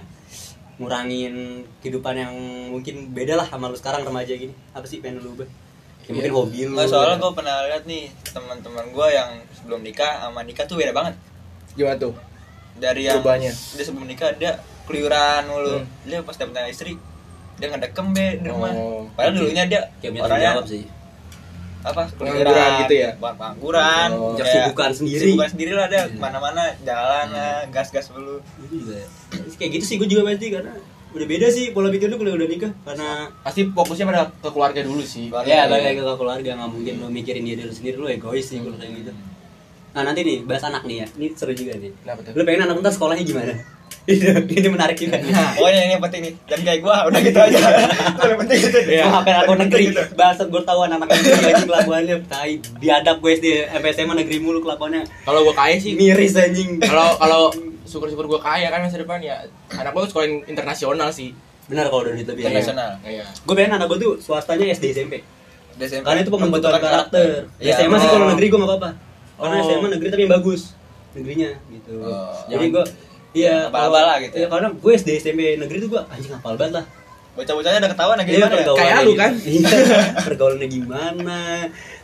ngurangin 0.75 1.35
kehidupan 1.79 2.15
yang 2.15 2.33
mungkin 2.69 3.11
beda 3.11 3.35
lah 3.35 3.45
sama 3.45 3.67
lu 3.67 3.75
sekarang 3.75 4.01
remaja 4.01 4.31
gini 4.31 4.51
apa 4.71 4.83
sih 4.83 4.99
pengen 4.99 5.19
lu 5.19 5.31
ubah 5.33 5.47
ya, 6.03 6.11
mungkin 6.11 6.25
Iya. 6.25 6.35
hobi 6.35 6.59
lu 6.61 6.73
Nggak, 6.73 6.87
soalnya 6.87 7.15
ya. 7.15 7.21
gue 7.21 7.31
pernah 7.31 7.55
lihat 7.65 7.83
nih 7.85 8.03
teman-teman 8.27 8.85
gue 8.87 9.07
yang 9.09 9.29
sebelum 9.51 9.79
nikah 9.81 10.13
sama 10.19 10.39
nikah 10.41 10.65
tuh 10.65 10.75
beda 10.75 10.91
banget 10.91 11.15
Gimana 11.73 11.95
tuh? 11.97 12.13
dari 12.75 13.01
yang 13.03 13.19
Perubahannya. 13.19 13.51
dia 13.51 13.83
sebelum 13.83 14.05
nikah 14.05 14.29
dia 14.33 14.51
keluyuran 14.83 15.47
mulu 15.47 15.75
Hmm. 15.77 15.87
dia 16.03 16.19
pas 16.19 16.35
dapet 16.35 16.67
istri 16.67 16.99
dia 17.55 17.67
ngedekem 17.67 18.11
be 18.11 18.27
di 18.37 18.47
rumah 18.47 18.69
Oh. 18.69 19.07
padahal 19.11 19.31
dulunya 19.33 19.63
dia 19.63 19.81
orangnya 20.19 20.59
sih 20.61 20.83
apa 21.85 22.01
Pengangguran 22.11 22.71
gitu 22.81 22.95
ya? 22.97 23.09
bukan 23.15 23.33
pengangguran 23.35 24.09
Oh. 24.11 24.33
Kayak 24.33 24.41
kesibukan 24.41 24.89
sendiri. 24.91 25.19
kesibukan 25.21 25.49
sendiri 25.49 25.71
lah 25.71 25.85
dia 25.85 26.01
Hmm. 26.03 26.17
mana-mana 26.17 26.63
jalan 26.81 27.27
lah 27.29 27.61
gas-gas 27.69 28.09
dulu 28.09 28.41
itu 28.59 28.75
juga 28.81 28.99
kayak 29.55 29.69
gitu 29.71 29.85
sih 29.85 29.95
gue 29.95 30.07
juga 30.07 30.21
pasti 30.27 30.47
karena 30.49 30.73
udah 31.11 31.27
beda 31.29 31.47
sih 31.47 31.71
pola 31.71 31.87
pikir 31.87 32.07
lu 32.07 32.17
kalau 32.17 32.33
udah 32.33 32.43
nikah 32.45 32.71
karena 32.81 33.09
Pasti 33.39 33.61
fokusnya 33.67 34.03
pada 34.03 34.21
ke 34.35 34.49
keluarga 34.49 34.81
dulu 34.81 34.99
sih. 34.99 35.29
Keluarga. 35.29 35.47
ya 35.47 35.61
balik 35.65 35.95
ke 35.95 36.13
keluarga 36.13 36.49
nggak 36.55 36.69
mungkin 36.69 36.93
lo 36.97 37.07
mikirin 37.07 37.43
diri 37.43 37.61
lu 37.61 37.71
sendiri 37.71 37.95
lu 37.95 38.07
egois 38.07 38.43
sih 38.43 38.57
kalau 38.57 38.75
kayak 38.75 38.93
gitu 38.99 39.11
nah 39.91 40.03
nanti 40.03 40.21
nih 40.21 40.43
bahas 40.43 40.65
anak 40.65 40.83
nih 40.83 40.97
ya 40.97 41.07
ini 41.15 41.31
seru 41.31 41.53
juga 41.53 41.71
nih 41.73 41.87
Kenapa 41.95 42.19
tuh? 42.19 42.31
lu 42.33 42.43
pengen 42.43 42.61
anak 42.63 42.75
ntar 42.77 42.91
sekolahnya 42.91 43.23
gimana 43.23 43.53
ini 44.05 44.25
ini 44.53 44.67
menarik 44.69 44.97
juga 45.01 45.17
nih 45.17 45.33
pokoknya 45.57 45.81
ini 45.81 45.93
yang 45.97 46.03
penting 46.05 46.21
nih 46.29 46.33
dan 46.45 46.59
kayak 46.61 46.79
gue 46.85 46.95
udah 47.09 47.21
gitu 47.25 47.39
aja 47.41 47.57
yang 48.29 48.39
penting 48.45 48.59
gitu 48.61 48.77
Gue 48.85 49.07
ngapain 49.09 49.37
aku 49.41 49.53
negeri 49.57 49.85
bahasa 50.13 50.41
gue 50.45 50.61
tahu 50.61 50.79
anak-anak 50.85 51.17
negeri 51.17 51.45
anjing 51.49 51.69
kelakuannya 51.69 52.15
tai 52.29 52.53
biadab 52.77 53.17
gue 53.17 53.31
SD 53.33 53.47
FSM 53.65 54.09
negeri 54.13 54.37
mulu 54.45 54.61
kelakuannya 54.61 55.01
Kalau 55.25 55.41
gua 55.41 55.55
kaya 55.57 55.81
sih, 55.81 55.97
miris 55.97 56.37
anjing 56.37 56.77
kalau 56.85 57.17
kalau 57.17 57.49
syukur-syukur 57.89 58.29
gua 58.29 58.41
kaya 58.45 58.69
kan 58.69 58.85
masa 58.85 59.01
depan 59.01 59.17
ya 59.25 59.41
anak 59.73 59.89
gua 59.93 60.05
sekolah 60.05 60.45
internasional 60.45 61.09
sih. 61.09 61.33
benar 61.65 61.89
kalau 61.89 62.05
udah 62.05 62.13
duit 62.13 62.29
lebih 62.29 62.45
ya. 62.45 62.53
internasional 62.53 62.89
Iya. 63.01 63.25
gue 63.25 63.53
pengen 63.57 63.81
anak 63.81 63.89
gue 63.89 63.97
tuh 63.97 64.13
swastanya 64.21 64.69
SD 64.69 64.93
SMP 64.93 65.25
SMP. 65.75 66.03
Karena 66.07 66.19
itu 66.23 66.31
pembentukan 66.31 66.79
karakter. 66.79 67.51
Iya, 67.59 67.73
SMA 67.83 67.97
sih 67.99 68.07
oh. 68.07 68.11
kalau 68.15 68.27
negeri 68.31 68.45
gue 68.47 68.59
gak 68.63 68.69
apa-apa. 68.69 68.89
Karena 69.35 69.55
Oh. 69.59 69.65
SMA 69.67 69.87
negeri 69.91 70.07
tapi 70.13 70.21
yang 70.23 70.33
bagus 70.37 70.61
negerinya 71.11 71.49
gitu. 71.67 71.93
Oh. 71.99 72.37
Jadi 72.47 72.65
gue 72.71 72.83
Iya, 73.35 73.67
Abal-abal 73.67 73.91
kalau- 73.91 74.07
lah 74.07 74.17
gitu 74.17 74.33
Iya, 74.33 74.41
ya. 74.41 74.47
karena 74.47 74.67
gue 74.71 74.91
SD 74.95 75.09
SMP 75.19 75.39
negeri 75.55 75.77
tuh 75.77 75.89
gue 75.91 76.01
anjing 76.07 76.31
hafal 76.31 76.55
banget 76.55 76.75
lah. 76.75 76.85
bocah-bocahnya 77.35 77.79
udah 77.81 77.91
ketahuan 77.91 78.15
lagi 78.15 78.29
Iya, 78.31 78.37
gimana 78.39 78.55
ya? 78.55 78.73
Kayak 78.73 78.95
lu 78.95 79.03
gitu. 79.05 79.19
kan? 79.19 79.31
Iya, 79.35 79.69
pergaulannya 80.25 80.67
gimana? 80.71 81.39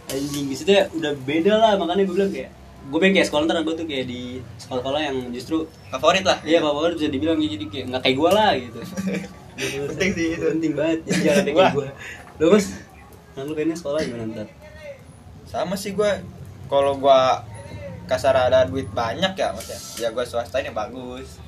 Anjing 0.06 0.46
di 0.46 0.56
situ 0.56 0.70
ya 0.70 0.84
udah 0.92 1.12
beda 1.18 1.54
lah 1.56 1.74
makanya 1.74 2.04
gue 2.04 2.14
bilang 2.14 2.30
kayak 2.30 2.52
gue 2.84 3.00
pengen 3.00 3.16
kayak 3.16 3.28
sekolah 3.30 3.44
ntar 3.46 3.58
gue 3.62 3.72
tuh 3.74 3.86
kayak 3.86 4.06
di 4.06 4.22
sekolah-sekolah 4.58 5.00
yang 5.02 5.18
justru 5.32 5.64
favorit 5.88 6.26
lah 6.26 6.44
iya 6.44 6.60
apa 6.60 6.92
bisa 6.92 7.08
dibilang 7.08 7.38
ya, 7.38 7.48
jadi 7.50 7.66
kayak 7.66 7.86
nggak 7.88 8.02
kayak 8.04 8.18
gue 8.18 8.30
lah 8.30 8.52
gitu. 8.54 8.80
Penting 9.90 10.12
sih 10.12 10.28
itu. 10.34 10.46
Penting 10.50 10.74
banget. 10.74 11.00
Jadi 11.06 11.20
jangan 11.22 11.44
kayak 11.46 11.72
gue. 11.72 11.88
Lu 12.36 12.46
mas, 12.50 12.66
nah 13.32 13.42
lu 13.42 13.54
pengennya 13.54 13.78
sekolah 13.78 14.00
gimana 14.02 14.24
ntar? 14.30 14.48
sama 15.44 15.76
sih 15.76 15.92
gue 15.92 16.12
kalau 16.68 16.96
gue 16.98 17.20
kasar 18.12 18.36
ada 18.36 18.64
duit 18.64 18.92
banyak 18.92 19.32
ya 19.32 19.48
maksudnya 19.50 19.80
ya 19.98 20.10
gue 20.10 20.26
swasta 20.26 20.58
ini 20.58 20.72
bagus 20.72 21.40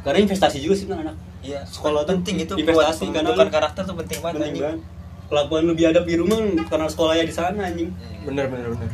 Karena 0.00 0.22
investasi 0.22 0.58
juga 0.58 0.74
sih 0.74 0.86
kan 0.86 1.02
anak. 1.02 1.16
iya 1.40 1.60
Sekolah 1.62 2.02
penting 2.04 2.40
itu 2.40 2.54
buat 2.54 2.62
investasi, 2.62 3.04
karena 3.06 3.20
pembentukan 3.26 3.44
lu- 3.44 3.52
karakter 3.52 3.82
tuh 3.82 3.96
penting 3.96 4.18
banget 4.18 4.34
penting 4.34 4.50
anjing. 4.50 4.64
banget 4.64 4.80
kelakuan 5.26 5.62
lu 5.62 5.74
biadab 5.74 6.04
di 6.04 6.16
rumah 6.16 6.38
karena 6.64 6.86
sekolahnya 6.86 7.22
di 7.22 7.34
sana 7.34 7.60
anjing 7.64 7.90
Hmm. 7.90 8.24
Bener 8.24 8.44
bener 8.46 8.66
bener. 8.70 8.90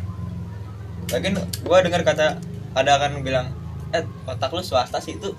Lagian 1.09 1.35
gue 1.39 1.79
dengar 1.81 2.03
kata 2.03 2.27
ada 2.75 2.91
akan 2.93 3.21
bilang 3.21 3.47
eh 3.91 4.03
otak 4.25 4.51
lu 4.51 4.61
swasta 4.61 4.99
sih 4.99 5.15
itu 5.15 5.31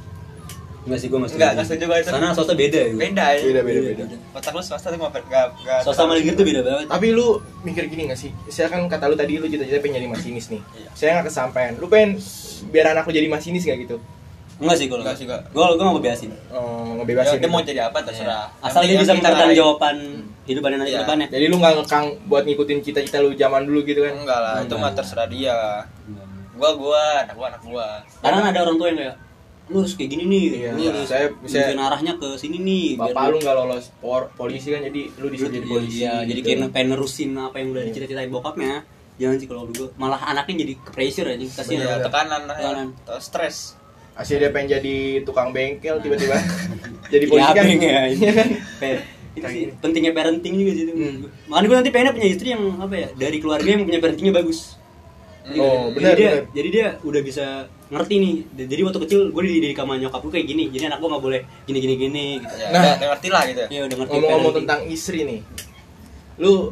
enggak 0.88 0.98
sih 0.98 1.08
gue 1.08 1.20
masih 1.20 1.36
Nggak, 1.36 1.51
nggak 1.53 1.65
setuju 1.67 1.86
gua 1.86 1.98
itu. 1.98 2.10
sana 2.10 2.27
swasta 2.32 2.53
beda 2.53 2.79
ya 2.79 2.89
beda 2.89 3.25
ya 3.29 3.41
Beda 3.44 3.62
beda 3.62 3.79
beda. 3.84 4.03
otak 4.32 4.51
lu 4.51 4.62
swasta 4.62 4.88
tuh 4.88 4.98
nggak 4.98 5.12
nggak 5.22 5.46
nggak 5.60 5.79
swasta 5.84 6.00
sama 6.00 6.15
negeri 6.15 6.34
tuh 6.34 6.46
beda 6.46 6.60
banget 6.62 6.86
Tapi 6.88 7.08
lu 7.12 7.27
mikir 7.62 7.84
gini 7.86 8.01
gak 8.08 8.17
sih? 8.17 8.32
Saya 8.48 8.67
kan 8.67 8.79
kata 8.86 9.06
lu 9.06 9.13
tadi 9.13 9.36
lu 9.36 9.46
cita-cita 9.46 9.77
pengen 9.77 9.96
jadi 9.98 10.08
masinis 10.08 10.48
nih. 10.48 10.62
Iya. 10.74 10.89
Saya 10.94 11.10
nggak 11.13 11.27
kesampaian. 11.27 11.74
Lu 11.75 11.86
pengen 11.86 12.15
biar 12.67 12.86
anak 12.89 13.03
lu 13.03 13.12
jadi 13.12 13.27
masinis 13.27 13.62
gak 13.62 13.77
gitu? 13.79 14.00
enggak 14.58 14.74
sih 14.74 14.88
kalau 14.88 15.06
Enggak 15.06 15.13
sih, 15.13 15.25
enggak. 15.29 15.41
gue 15.48 15.62
gue 15.70 15.84
nggak 15.86 15.98
bebasin 16.01 16.32
oh, 16.50 16.58
Ya, 16.58 16.94
ngebebasin 16.98 17.38
dia 17.38 17.46
mau 17.48 17.62
jadi 17.62 17.82
apa 17.84 18.00
terserah. 18.01 18.50
Iya. 18.50 18.65
asal 18.65 18.82
dia 18.82 18.98
bisa 18.98 19.13
mempertanggung 19.13 19.53
jawaban 19.56 19.98
hidupannya 20.44 20.77
nanti 20.79 20.89
Iya. 20.89 20.98
ke 20.98 21.03
depannya 21.06 21.27
jadi 21.29 21.46
lu 21.46 21.56
nggak 21.58 21.74
ngekang 21.77 22.06
buat 22.25 22.44
ngikutin 22.44 22.77
cita-cita 22.82 23.17
lu 23.20 23.29
zaman 23.34 23.62
dulu 23.63 23.86
gitu 23.86 24.01
kan 24.01 24.17
Enggak 24.17 24.39
lah, 24.39 24.58
itu 24.60 24.74
mah 24.74 24.91
terserah 24.91 25.29
dia. 25.29 25.86
Gua 26.58 26.74
gua, 26.74 26.98
anak 27.22 27.36
gua 27.36 27.48
anak 27.48 27.62
gua. 27.62 27.88
karena 28.17 28.50
ada 28.50 28.60
orang 28.65 28.75
tua 28.75 28.88
yang 28.89 28.98
kayak 28.98 29.15
lu 29.67 29.75
harus 29.77 29.93
kayak 29.93 30.09
gini 30.09 30.24
nih 30.25 30.43
Iya. 30.57 30.71
lu 30.71 30.81
harus 30.86 31.05
Saya- 31.05 31.31
saya- 31.43 31.75
bisa 31.75 31.83
arahnya 31.83 32.13
ke 32.15 32.27
sini 32.36 32.57
nih 32.57 32.86
biar 32.95 33.12
bapak 33.12 33.24
lu 33.27 33.38
nggak 33.38 33.55
lolos 33.57 33.86
por- 33.97 34.31
polisi 34.33 34.67
kan 34.69 34.79
jadi 34.81 35.01
lu 35.13 35.27
disuruh 35.27 35.51
jadi 35.51 35.67
polisi 35.67 36.00
Iya, 36.01 36.13
jadi 36.24 36.39
gitu. 36.39 36.47
kayak 36.55 36.71
pengen 36.71 36.88
nerusin 36.89 37.29
apa 37.33 37.55
yang 37.57 37.67
udah 37.69 37.83
dicita-citain 37.83 38.29
bokapnya. 38.29 38.74
Jangan 39.17 39.36
sih 39.36 39.47
kalau 39.47 39.65
dulu 39.65 39.89
malah 39.95 40.21
anaknya 40.24 40.62
jadi 40.62 40.74
ke 40.77 40.89
pressure 40.91 41.27
aja 41.27 41.41
kasihan. 41.41 41.83
Iya, 41.83 41.93
tekanan, 42.00 42.41
Tekanan. 42.45 42.88
ya, 43.01 43.17
stres. 43.17 43.74
Asyik 44.13 44.38
dia 44.39 44.50
pengen 44.50 44.67
jadi 44.74 44.95
tukang 45.21 45.50
bengkel 45.51 45.97
tiba-tiba 46.00 46.38
jadi 47.13 47.21
Ya, 47.21 47.29
polisi 47.29 47.51
kan 47.51 47.65
ya. 47.67 48.01
Iya 48.07 48.31
kan 48.31 48.47
itu 49.33 49.45
sih 49.47 49.63
pentingnya 49.77 50.13
parenting 50.13 50.53
juga 50.55 50.71
sih 50.71 50.83
itu. 50.83 50.93
Makanya 51.45 51.67
gue 51.67 51.77
nanti 51.77 51.91
pengen 51.91 52.09
punya 52.12 52.27
istri 52.27 52.47
yang 52.50 52.63
apa 52.77 52.95
ya 52.95 53.07
dari 53.13 53.38
keluarga 53.38 53.67
yang 53.67 53.83
punya 53.83 54.00
parentingnya 54.00 54.33
bagus. 54.33 54.76
Jadi- 55.48 55.60
Oh, 55.60 55.88
jadi 55.88 55.96
benar, 55.96 56.13
dia, 56.13 56.30
benar. 56.30 56.44
Jadi 56.51 56.70
dia 56.70 56.88
udah 57.01 57.22
bisa 57.22 57.46
ngerti 57.88 58.16
nih. 58.18 58.34
Jadi 58.68 58.82
waktu 58.84 59.00
kecil 59.01 59.20
gue 59.30 59.42
dididik 59.42 59.74
sama 59.74 59.96
nyokap 59.96 60.20
gue 60.20 60.32
kayak 60.34 60.48
gini. 60.48 60.63
Jadi 60.68 60.84
anak 60.86 60.98
gue 60.98 61.08
nggak 61.08 61.24
boleh 61.24 61.42
gini 61.63 61.77
gini 61.77 61.96
gini. 61.96 62.25
Gitu. 62.38 62.54
Ya, 62.54 62.68
Nah. 62.68 62.82
udah, 62.82 62.94
udah 62.94 63.08
ngerti 63.10 63.27
lah 63.30 63.44
gitu. 63.46 63.63
Ya 63.66 63.82
udah 63.82 63.96
ngerti. 63.98 64.12
ngomong-ngomong 64.13 64.54
tentang 64.56 64.80
istri 64.86 65.20
nih 65.24 65.39
lu 66.38 66.70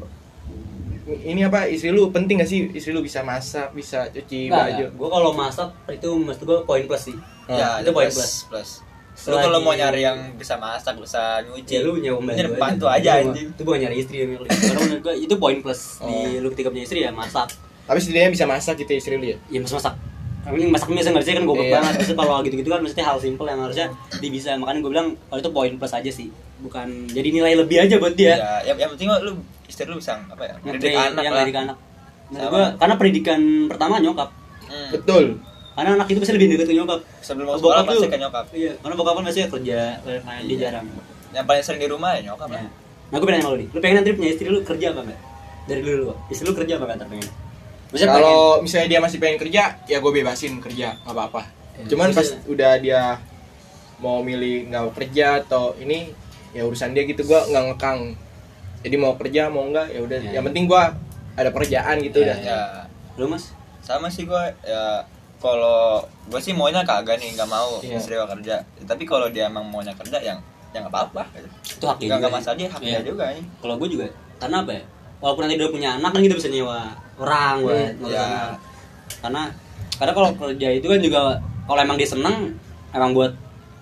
ini 1.05 1.41
apa 1.41 1.65
istri 1.65 1.89
lu 1.89 2.09
penting 2.09 2.37
gak 2.37 2.45
sih 2.45 2.69
istri 2.71 2.89
lu 2.89 2.99
bisa 2.99 3.21
masak 3.21 3.69
bisa 3.71 4.09
cuci 4.09 4.49
baju 4.51 4.85
Gue 4.91 5.07
kalau 5.07 5.31
masak 5.31 5.69
itu 5.87 6.09
mesti 6.11 6.43
gue 6.43 6.59
poin 6.63 6.81
plus 6.83 7.03
sih. 7.03 7.17
Ya, 7.47 7.77
itu 7.77 7.89
poin 7.89 8.05
plus. 8.05 8.17
plus. 8.17 8.33
plus. 8.45 8.69
Lu 9.15 9.31
Selagi- 9.31 9.47
kalau 9.47 9.59
mau 9.61 9.71
nyari 9.71 10.01
yang 10.01 10.35
bisa 10.35 10.59
masak, 10.59 10.99
bisa 10.99 11.39
nyuci, 11.41 11.71
Ya 11.71 11.81
lu 11.81 11.95
nyewa 11.95 12.19
nyari 12.19 12.51
pembantu 12.51 12.85
aja 12.85 13.15
Itu- 13.15 13.31
anjing. 13.31 13.47
Itu 13.47 13.61
bukan 13.63 13.79
nyari 13.79 13.95
istri 13.95 14.15
yang 14.19 14.29
Karena 14.35 14.75
menurut 14.77 15.15
itu 15.15 15.35
poin 15.37 15.57
plus 15.61 15.81
Oh. 15.97 16.05
di 16.05 16.37
lu 16.37 16.51
ketika 16.51 16.67
punya 16.67 16.83
istri 16.83 16.99
ya 16.99 17.09
masak. 17.09 17.47
Tapi 17.85 17.97
setidaknya 17.97 18.31
bisa 18.31 18.45
masak 18.45 18.75
gitu 18.77 18.91
istri 18.93 19.13
lu 19.15 19.25
ya 19.25 19.37
Ya 19.47 19.59
mas 19.59 19.71
masak. 19.71 19.93
Ini 20.45 20.69
masak 20.69 20.87
biasa 20.87 21.09
nggak 21.09 21.23
bisa 21.23 21.33
kan 21.33 21.45
goblok 21.45 21.65
Iya. 21.65 21.73
banget. 21.75 21.93
Maksudnya 21.97 22.17
kalau 22.19 22.41
gitu-gitu 22.41 22.69
kan 22.69 22.81
mesti 22.81 23.01
hal 23.01 23.17
simple 23.17 23.45
yang 23.45 23.59
harusnya 23.59 23.87
dia 24.15 24.29
bisa. 24.29 24.49
Makanya 24.53 24.79
gue 24.79 24.91
bilang 24.91 25.07
kalau 25.25 25.39
itu 25.39 25.49
poin 25.49 25.71
plus 25.73 25.89
aja 25.91 26.11
sih. 26.11 26.29
Bukan 26.55 26.87
jadi 27.09 27.29
nilai 27.31 27.53
lebih 27.55 27.77
aja 27.79 27.97
buat 27.97 28.13
dia. 28.13 28.37
Ya, 28.37 28.51
yang, 28.67 28.77
yang 28.77 28.89
penting 28.93 29.09
lu 29.09 29.31
istri 29.65 29.85
lu 29.85 29.97
bisa 29.97 30.13
apa 30.19 30.43
ya? 30.43 30.53
Ngerti 30.59 30.85
Mendidik 30.85 30.93
anak 30.95 31.23
yang 31.23 31.33
didik 31.41 31.57
anak. 31.59 31.77
Gua 32.29 32.63
karena 32.75 32.95
pendidikan 32.95 33.39
pertama 33.65 33.97
nyokap. 33.97 34.29
Hmm. 34.65 34.89
betul 34.91 35.23
Karena 35.75 35.89
anak 35.93 36.07
itu 36.07 36.19
pasti 36.23 36.33
lebih 36.33 36.47
dekat 36.51 36.67
ke 36.69 36.73
nyokap. 36.73 36.99
Sebelum 37.19 37.45
mau 37.45 37.57
Bokap 37.57 37.65
sekolah 37.83 37.83
pasti 37.85 38.07
ke 38.07 38.17
nyokap. 38.17 38.45
Iya, 38.49 38.71
karena 38.79 38.95
bokap 38.95 39.13
kan 39.13 39.23
pasti 39.27 39.39
kerja, 39.43 39.77
kayak 39.99 40.41
dia 40.45 40.57
jarang. 40.57 40.85
Yang 41.33 41.45
paling 41.45 41.63
sering 41.65 41.81
di 41.81 41.89
rumah 41.89 42.11
ya 42.15 42.21
nyokap 42.23 42.47
Ya. 42.47 42.55
lah. 42.55 42.69
Nah, 43.05 43.17
gue 43.19 43.27
pengen 43.27 43.35
nanya 43.35 43.43
sama 43.43 43.51
lu 43.51 43.59
nih. 43.59 43.67
Lu 43.69 43.79
pengen 43.83 43.95
nanti 43.99 44.09
punya 44.13 44.29
istri 44.31 44.45
lu 44.47 44.59
kerja 44.61 44.85
apa 44.89 45.01
enggak? 45.03 45.19
Dari 45.65 45.79
dulu 45.81 45.95
lu. 45.99 46.13
Istri 46.31 46.43
lu 46.47 46.53
kerja 46.55 46.73
apa 46.77 46.83
enggak 46.85 46.97
ntar 46.97 47.07
pengen? 47.11 47.27
Maksudnya 47.95 48.11
pengen- 48.11 48.19
kalau 48.21 48.39
misalnya 48.59 48.87
dia 48.89 48.99
masih 48.99 49.17
pengen 49.17 49.39
kerja 49.39 49.63
ya 49.85 49.97
gue 49.97 50.11
bebasin 50.13 50.53
kerja 50.59 50.87
nggak 50.99 51.15
apa-apa 51.15 51.41
Ya, 51.75 51.83
cuman 51.87 52.07
pas 52.09 52.23
bisa. 52.23 52.39
udah 52.45 52.71
dia 52.77 53.01
mau 53.97 54.19
milih 54.19 54.67
nggak 54.67 54.91
kerja 54.93 55.39
atau 55.41 55.71
ini 55.75 56.11
ya 56.51 56.63
urusan 56.63 56.91
dia 56.91 57.03
gitu 57.03 57.19
gue 57.21 57.39
nggak 57.45 57.63
ngekang 57.69 58.15
jadi 58.79 58.95
mau 58.95 59.15
kerja 59.15 59.47
mau 59.47 59.63
enggak 59.65 59.87
ya 59.89 59.99
udah 59.99 60.19
Ya. 60.21 60.31
yang 60.35 60.45
penting 60.45 60.65
gue 60.65 60.83
ada 61.33 61.49
pekerjaan 61.49 61.99
gitu 61.99 62.17
Ya, 62.17 62.31
udah 62.31 62.37
Ya, 62.41 62.59
lu 63.15 63.27
Mas? 63.27 63.51
sama 63.81 64.07
sih 64.07 64.23
gua 64.23 64.43
ya 64.61 65.03
kalau 65.37 65.99
gue 66.25 66.39
sih 66.39 66.51
maunya 66.51 66.81
kagak 66.81 67.15
nih 67.15 67.31
nggak 67.31 67.45
mau 67.45 67.77
Iya. 67.79 67.95
istri 67.95 68.13
gua 68.13 68.27
kerja 68.29 68.55
tapi 68.81 69.03
kalau 69.03 69.27
dia 69.27 69.45
emang 69.45 69.63
maunya 69.63 69.91
kerja 69.93 70.17
yang 70.17 70.39
yang 70.71 70.81
nggak 70.81 70.91
apa-apa. 70.91 71.23
Itu 71.65 71.83
hak 71.83 71.95
dia 71.95 72.07
nggak 72.09 72.09
juga 72.09 72.15
nggak 72.17 72.27
ya. 72.27 72.35
masalah 72.35 72.57
dia 72.57 72.67
hak 72.67 72.79
Iya. 72.81 72.91
dia 72.93 73.03
juga 73.05 73.23
nih 73.29 73.45
Kalau 73.57 73.75
gue 73.75 73.89
juga 73.89 74.05
karena 74.37 74.57
apa 74.59 74.71
ya? 74.73 74.83
Walaupun 75.17 75.41
nanti 75.43 75.57
udah 75.57 75.69
punya 75.69 75.89
anak 75.93 76.09
kan 76.09 76.21
kita 76.21 76.35
bisa 76.35 76.47
nyewa 76.47 76.91
orang 77.15 77.55
buat 77.61 77.73
Hmm, 77.73 77.97
ngurus 77.97 78.13
ya. 78.13 78.23
anak. 78.25 78.51
Karena 79.19 79.41
karena 79.95 80.11
kalau 80.11 80.29
kerja 80.35 80.67
itu 80.71 80.85
kan 80.85 80.99
juga 80.99 81.19
kalau 81.63 81.79
emang 81.79 81.95
dia 81.95 82.05
seneng 82.05 82.51
emang 82.91 83.11
buat 83.11 83.31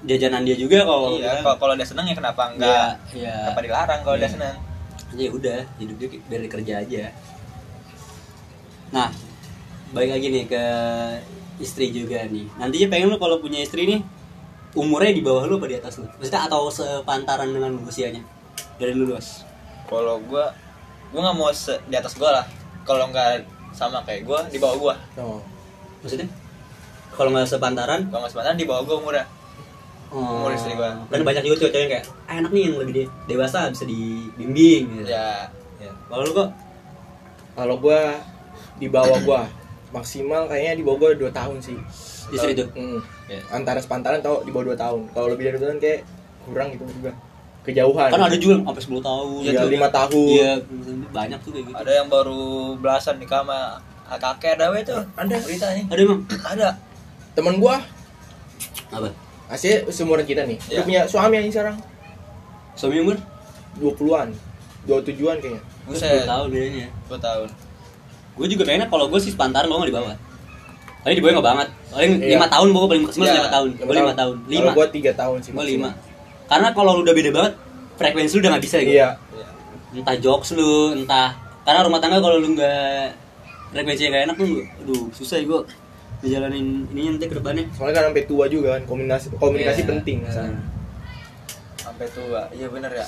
jajanan 0.03 0.43
dia 0.43 0.53
juga 0.53 0.83
kalau 0.83 1.15
iya 1.15 1.39
kalau 1.39 1.57
kalau 1.57 1.73
dia 1.73 1.83
seneng 1.83 2.05
ya 2.05 2.13
kenapa 2.13 2.51
enggak 2.51 2.91
Iya, 3.09 3.23
iya. 3.23 3.35
kenapa 3.43 3.61
dilarang 3.61 3.99
kalau 4.01 4.15
dia 4.15 4.23
Iya. 4.23 4.33
seneng 4.33 4.55
ya 5.13 5.29
udah 5.29 5.59
hidup 5.77 5.95
dia 5.95 6.07
biar 6.21 6.39
dia 6.39 6.51
kerja 6.51 6.73
aja 6.79 7.03
nah 8.89 9.09
balik 9.89 10.11
lagi 10.11 10.27
nih 10.27 10.45
ke 10.45 10.63
istri 11.59 11.89
juga 11.89 12.25
nih 12.25 12.45
nantinya 12.57 12.87
pengen 12.89 13.07
lu 13.07 13.17
kalau 13.17 13.39
punya 13.39 13.57
istri 13.59 13.85
nih 13.85 14.01
umurnya 14.73 15.13
di 15.13 15.21
bawah 15.21 15.45
lu 15.45 15.57
apa 15.57 15.65
di 15.67 15.77
atas 15.77 15.97
lu 15.97 16.05
maksudnya 16.11 16.41
atau 16.43 16.67
sepantaran 16.67 17.47
dengan 17.47 17.73
usianya 17.79 18.21
dari 18.75 18.91
lu 18.91 19.07
luas 19.07 19.45
kalau 19.85 20.21
gua 20.21 20.53
gua 21.13 21.21
nggak 21.23 21.37
mau 21.37 21.49
se- 21.49 21.81
di 21.83 21.93
atas 21.93 22.13
gua 22.13 22.29
lah 22.33 22.45
kalau 22.83 23.07
nggak 23.07 23.45
sama 23.71 24.01
kayak 24.01 24.21
gua 24.23 24.43
di 24.45 24.57
bawah 24.57 24.75
gua 24.75 24.95
Oh. 25.15 25.39
maksudnya 26.01 26.27
kalau 27.11 27.29
nggak 27.29 27.45
sepantaran 27.45 28.01
kalau 28.07 28.21
nggak 28.21 28.33
sebenarnya 28.33 28.55
di 28.55 28.65
bawah 28.65 28.83
gua 28.83 28.95
umurnya 28.99 29.25
oh, 30.09 30.41
Umur 30.41 30.51
istri 30.51 30.73
gua. 30.73 30.93
kan 31.03 31.21
banyak 31.21 31.41
juga 31.41 31.55
cowok-cowok 31.59 31.79
yang 31.79 31.91
kayak 31.91 32.05
ah, 32.23 32.35
enak 32.35 32.51
nih 32.51 32.63
yang 32.63 32.75
lebih 32.77 32.93
de- 32.95 33.11
dewasa 33.27 33.69
bisa 33.69 33.85
dibimbing 33.85 34.83
gitu. 34.95 35.09
ya 35.09 35.47
Ya. 35.77 35.91
kalau 36.07 36.23
lu 36.23 36.31
kok 36.33 36.49
kalau 37.53 37.75
gue 37.77 38.01
di 38.75 38.87
bawah 38.87 39.19
gue 39.19 39.41
maksimal 39.91 40.47
kayaknya 40.47 40.73
di 40.73 40.83
bawah 40.83 40.97
gue 41.03 41.21
2 41.21 41.29
tahun 41.29 41.57
sih 41.59 41.77
istri 42.29 42.53
itu 42.53 42.65
Hmm. 42.71 42.97
Ya. 43.27 43.43
antara 43.49 43.77
sepantaran 43.77 44.17
atau 44.17 44.41
di 44.41 44.49
bawah 44.49 44.71
2 44.71 44.79
tahun 44.79 45.01
kalau 45.11 45.27
lebih 45.27 45.43
dari 45.45 45.57
2 45.57 45.67
tahun 45.67 45.79
kayak 45.79 45.99
kurang 46.43 46.67
gitu 46.71 46.83
juga 46.89 47.11
kejauhan. 47.63 48.09
Kan 48.09 48.21
ada 48.21 48.35
juga 48.35 48.53
yang 48.53 48.65
sampai 48.65 48.83
10 48.83 48.99
tahun 49.01 49.39
Iya, 49.41 49.61
lima 49.65 49.87
tahun. 49.89 50.25
iya 50.27 50.51
banyak 51.09 51.39
tuh 51.39 51.51
kayak 51.51 51.65
gitu. 51.65 51.75
Ada 51.77 51.91
yang 51.95 52.07
baru 52.07 52.43
belasan 52.75 53.15
nikah 53.17 53.41
sama 53.41 53.79
kakek 54.13 54.55
ada 54.55 54.69
we 54.69 54.83
tuh 54.83 54.99
Ada. 55.15 55.35
beritanya 55.39 55.83
ada 55.87 55.99
emang 55.99 56.19
ada. 56.43 56.69
Temen 57.33 57.55
gue 57.57 57.75
apa? 58.89 59.09
Asli 59.47 59.69
seumuran 59.89 60.21
kita 60.23 60.43
nih. 60.43 60.57
Dia 60.63 60.81
punya 60.81 61.01
suami 61.05 61.35
aja 61.35 61.49
sekarang. 61.51 61.77
Suami 62.73 62.99
umur? 62.99 63.17
20-an 63.75 64.29
27-an 64.83 65.37
kayaknya. 65.39 65.61
Buset. 65.83 66.23
10 66.23 66.29
tahun 66.29 66.45
bedanya 66.47 66.87
10 67.07 67.17
tahun. 67.19 67.47
Gue 68.33 68.47
juga 68.49 68.63
pengen 68.65 68.85
kalau 68.85 69.05
gue 69.07 69.19
sih 69.19 69.29
sepantaran 69.29 69.65
gue 69.65 69.77
nggak 69.77 69.89
di 69.89 69.97
bawah. 69.97 70.15
Paling 71.01 71.15
di 71.15 71.23
bawah 71.23 71.33
nggak 71.33 71.47
banget. 71.47 71.67
Paling 71.89 72.11
Iya. 72.17 72.29
lima 72.35 72.47
tahun 72.47 72.67
pokoknya 72.69 72.89
paling 72.89 73.03
maksimal 73.03 73.25
Iya, 73.25 73.33
lima 73.35 73.49
tahun. 73.49 73.67
Gue 73.73 73.95
lima 73.95 74.13
tahun. 74.13 74.35
lima 74.45 74.61
kalau 74.63 74.75
gue 74.75 74.87
3 74.93 75.13
tahun 75.15 75.37
sih 75.39 75.51
gue 75.51 75.65
lima 75.69 75.89
karena 76.45 76.69
kalau 76.71 76.91
lu 76.95 77.01
udah 77.01 77.13
beda 77.13 77.31
banget 77.31 77.53
frekuensi 77.93 78.33
lu 78.33 78.41
udah 78.41 78.51
nggak 78.51 78.63
bisa 78.63 78.77
gitu 78.79 78.93
iya 78.93 79.09
Iya. 79.31 79.47
entah 79.95 80.15
jokes 80.17 80.49
lu 80.51 80.71
entah 80.95 81.33
karena 81.61 81.79
rumah 81.81 81.99
tangga 81.99 82.17
kalau 82.17 82.37
lu 82.37 82.51
nggak 82.51 83.13
frekuensinya 83.69 84.09
nggak 84.11 84.23
enak 84.25 84.35
tuh 84.35 84.47
aduh 84.79 85.03
susah 85.11 85.37
ya 85.37 85.45
gue 85.45 85.59
ngejalanin 86.19 86.67
ini 86.89 87.01
nanti 87.09 87.25
ke 87.25 87.35
depannya 87.35 87.67
soalnya 87.71 87.93
kan 87.95 88.03
sampai 88.09 88.23
tua 88.23 88.45
juga 88.47 88.67
kan 88.73 88.83
komunikasi 88.85 89.25
komunikasi 89.33 89.81
Iya. 89.81 89.89
penting 89.89 90.17
Nah. 90.23 90.55
sampai 91.77 92.07
tua 92.09 92.41
iya 92.49 92.67
bener 92.67 92.91
ya 92.91 93.05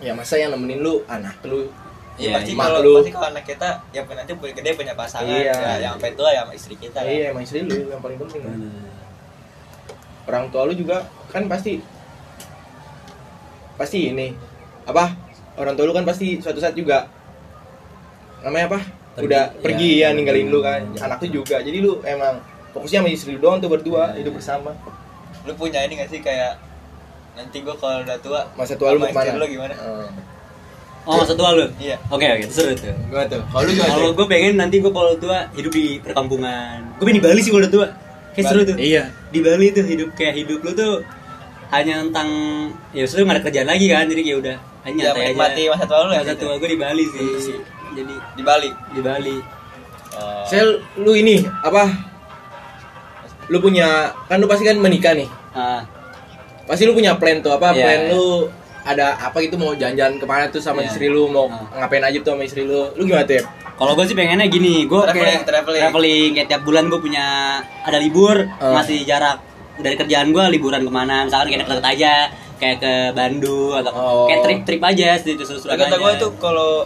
ya 0.00 0.12
masa 0.12 0.34
yang 0.36 0.50
nemenin 0.50 0.80
lu 0.80 1.00
anak 1.06 1.38
lu 1.44 1.70
Iya, 2.12 2.36
pasti 2.36 2.52
iya. 2.52 2.60
kalau 2.60 2.78
lu. 2.82 2.94
pasti 2.98 3.08
kalau 3.10 3.28
anak 3.30 3.44
kita 3.46 3.68
yang 3.90 4.04
punya 4.04 4.20
nanti 4.20 4.32
punya 4.34 4.52
gede 4.52 4.70
punya 4.74 4.92
pasangan 4.92 5.32
Iya. 5.32 5.54
ya, 5.54 5.72
yang 5.80 5.92
sampai 5.96 6.12
tua 6.12 6.28
ya 6.28 6.44
sama 6.44 6.52
istri 6.52 6.74
kita 6.76 6.98
kan. 6.98 7.08
iya 7.08 7.24
emang 7.30 7.40
istri 7.40 7.64
lu 7.64 7.88
yang 7.88 8.00
paling 8.00 8.18
penting 8.20 8.40
kan. 8.42 8.52
Bener. 8.52 8.90
orang 10.22 10.44
tua 10.48 10.62
lu 10.64 10.74
juga 10.74 10.96
kan 11.28 11.48
pasti 11.48 11.80
pasti 13.76 14.12
ini 14.12 14.32
apa 14.84 15.14
orang 15.56 15.74
tua 15.74 15.84
lu 15.88 15.94
kan 15.94 16.04
pasti 16.04 16.38
suatu 16.38 16.58
saat 16.58 16.74
juga 16.74 17.06
namanya 18.42 18.66
apa 18.76 18.80
Pergi, 19.12 19.26
udah 19.28 19.42
ya. 19.44 19.60
pergi 19.60 19.90
ya 20.00 20.08
ninggalin 20.16 20.48
lu 20.48 20.64
kan 20.64 20.82
anak 20.96 21.20
tuh 21.20 21.30
juga 21.30 21.60
jadi 21.60 21.78
lu 21.84 22.00
emang 22.02 22.40
fokusnya 22.72 23.04
sama 23.04 23.10
istri 23.12 23.36
lu 23.36 23.40
doang 23.44 23.60
tuh 23.60 23.68
berdua 23.68 24.16
Ya, 24.16 24.24
hidup 24.24 24.32
ya. 24.34 24.36
bersama. 24.40 24.72
Lu 25.44 25.52
punya 25.58 25.84
ini 25.84 26.00
gak 26.00 26.08
sih 26.08 26.24
kayak 26.24 26.56
nanti 27.36 27.60
gua 27.60 27.76
kalau 27.76 28.00
udah 28.00 28.16
tua 28.24 28.40
masa 28.56 28.72
tua 28.76 28.96
lu 28.96 29.04
mau 29.04 29.08
ke 29.08 29.16
mana? 29.16 29.36
lu 29.36 29.46
gimana? 29.48 29.74
Oh. 29.76 30.08
oh 31.12 31.14
masa 31.20 31.36
tua 31.36 31.52
lu? 31.52 31.68
Iya. 31.76 32.00
Oke 32.08 32.24
oke 32.24 32.42
itu 32.48 32.54
seru 32.56 32.72
tuh. 32.72 32.96
Gimana 33.12 33.26
tuh 33.28 33.42
kalau 33.44 33.64
lu 33.68 33.72
kalau 33.76 34.10
gue 34.16 34.26
pengen 34.28 34.54
nanti 34.56 34.80
gue 34.80 34.92
kalau 34.92 35.12
tua 35.20 35.52
hidup 35.52 35.72
di 35.76 36.00
perkampungan. 36.00 36.96
Gue 36.96 37.04
pengen 37.04 37.18
di 37.20 37.24
Bali 37.28 37.40
sih 37.44 37.50
kalau 37.52 37.62
udah 37.68 37.72
tua. 37.72 37.86
Kayak 38.32 38.46
seru 38.48 38.60
tuh. 38.64 38.76
Iya. 38.80 39.02
Di 39.28 39.40
Bali 39.44 39.66
tuh 39.76 39.84
hidup 39.84 40.08
kayak 40.16 40.34
hidup 40.40 40.58
lu 40.64 40.72
tuh 40.72 40.92
hanya 41.72 41.94
tentang 42.02 42.28
ya 42.92 43.04
sudah 43.04 43.22
nggak 43.24 43.36
ada 43.36 43.42
kerjaan 43.42 43.66
lagi 43.66 43.86
kan 43.86 44.04
jadi 44.04 44.22
kayak 44.22 44.38
udah 44.38 44.56
hanya 44.82 45.02
ya 45.02 45.12
menikmati 45.14 45.62
aja 45.62 45.70
masa 45.72 45.84
tua 45.86 45.98
lu 46.00 46.10
ya 46.10 46.20
masa 46.20 46.32
gitu. 46.32 46.42
tua 46.42 46.54
gue 46.54 46.68
di 46.68 46.78
Bali 46.78 47.04
sih 47.06 47.58
jadi 47.92 48.14
di 48.32 48.42
Bali 48.42 48.70
di 48.90 49.00
Bali 49.00 49.36
Oh. 50.12 50.44
Sel 50.44 50.68
lu 50.98 51.16
ini 51.16 51.40
apa 51.40 51.88
lu 53.48 53.58
punya 53.58 54.12
kan 54.26 54.36
lu 54.36 54.44
pasti 54.44 54.62
kan 54.62 54.76
menikah 54.76 55.12
nih 55.12 55.24
ah 55.52 55.80
pasti 56.62 56.84
lu 56.84 56.92
punya 56.92 57.16
plan 57.16 57.40
tuh 57.40 57.48
apa 57.50 57.72
Iya, 57.72 57.80
plan 57.80 57.98
iya. 57.98 58.10
lu 58.10 58.24
ada 58.82 59.06
apa 59.18 59.40
gitu 59.40 59.56
mau 59.56 59.72
jalan-jalan 59.72 60.16
ke 60.16 60.26
mana 60.26 60.46
tuh 60.48 60.58
sama 60.58 60.80
Iya. 60.80 60.88
istri 60.88 61.08
lu 61.08 61.26
mau 61.26 61.48
Ah. 61.48 61.80
ngapain 61.80 62.02
aja 62.02 62.18
tuh 62.18 62.28
sama 62.30 62.44
istri 62.44 62.62
lu 62.62 62.92
lu 62.92 63.02
gimana 63.02 63.24
tuh 63.24 63.36
ya 63.36 63.44
kalau 63.72 63.92
gue 63.94 64.04
sih 64.04 64.12
pengennya 64.12 64.46
gini 64.46 64.84
gue 64.84 65.00
Traveling, 65.00 65.16
kayak 65.16 65.42
traveling. 65.44 65.82
traveling 65.82 66.30
kayak 66.34 66.48
tiap 66.50 66.62
bulan 66.62 66.84
gue 66.86 67.00
punya 67.00 67.24
ada 67.80 67.96
libur 67.96 68.36
Ah. 68.58 68.72
masih 68.74 69.02
jarak 69.02 69.40
dari 69.74 69.94
kerjaan 69.94 70.28
gue 70.30 70.44
liburan 70.50 70.80
ke 70.80 70.90
mana 70.90 71.24
misalkan 71.24 71.48
kayak 71.48 71.62
deket 71.64 71.84
aja 71.86 72.12
kayak 72.56 72.76
ke 72.78 72.92
Bandung 73.12 73.72
atau 73.74 73.92
Oh. 73.92 74.24
kayak 74.26 74.40
trip-trip 74.42 74.82
aja 74.84 75.16
sih 75.16 75.32
itu 75.32 75.42
susuran 75.42 75.74
kata 75.74 75.96
gue 75.96 76.12
tuh 76.18 76.30
kalau 76.36 76.84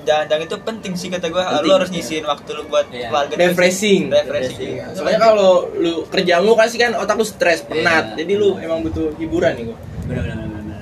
jalan-jalan 0.00 0.42
itu 0.42 0.56
penting 0.58 0.92
sih 0.94 1.08
kata 1.08 1.28
gue 1.28 1.42
lu 1.60 1.70
harus 1.70 1.90
nyisihin 1.90 2.24
waktu 2.24 2.50
lu 2.50 2.64
buat 2.66 2.88
Iya. 2.88 3.12
keluarga 3.12 3.32
Refreshing. 3.36 4.08
refreshing 4.08 4.80
Refreshing. 4.80 4.96
Soalnya 4.96 5.20
kalau 5.20 5.50
lu 5.72 6.08
kerja 6.08 6.40
mulu 6.40 6.56
kan 6.56 6.66
sih 6.66 6.76
kan 6.76 6.96
otak 6.96 7.14
lu 7.14 7.22
stres, 7.22 7.60
penat. 7.62 8.16
Iya. 8.16 8.24
Jadi 8.24 8.32
lu 8.34 8.56
emang 8.56 8.80
butuh 8.80 9.12
hiburan 9.14 9.52
nih 9.54 9.76
bener, 10.08 10.24
bener. 10.24 10.80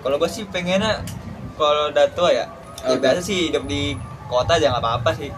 kalau 0.00 0.16
gue 0.16 0.26
sih 0.26 0.42
pengennya 0.46 1.04
kalau 1.54 1.88
udah 1.88 2.06
tua 2.10 2.30
ya, 2.30 2.44
ya 2.80 2.90
Apa? 2.90 2.98
biasa 2.98 3.20
sih 3.20 3.48
hidup 3.48 3.64
di 3.64 3.94
kota 4.26 4.56
aja 4.56 4.68
nggak 4.68 4.82
apa-apa 4.82 5.10
sih 5.14 5.30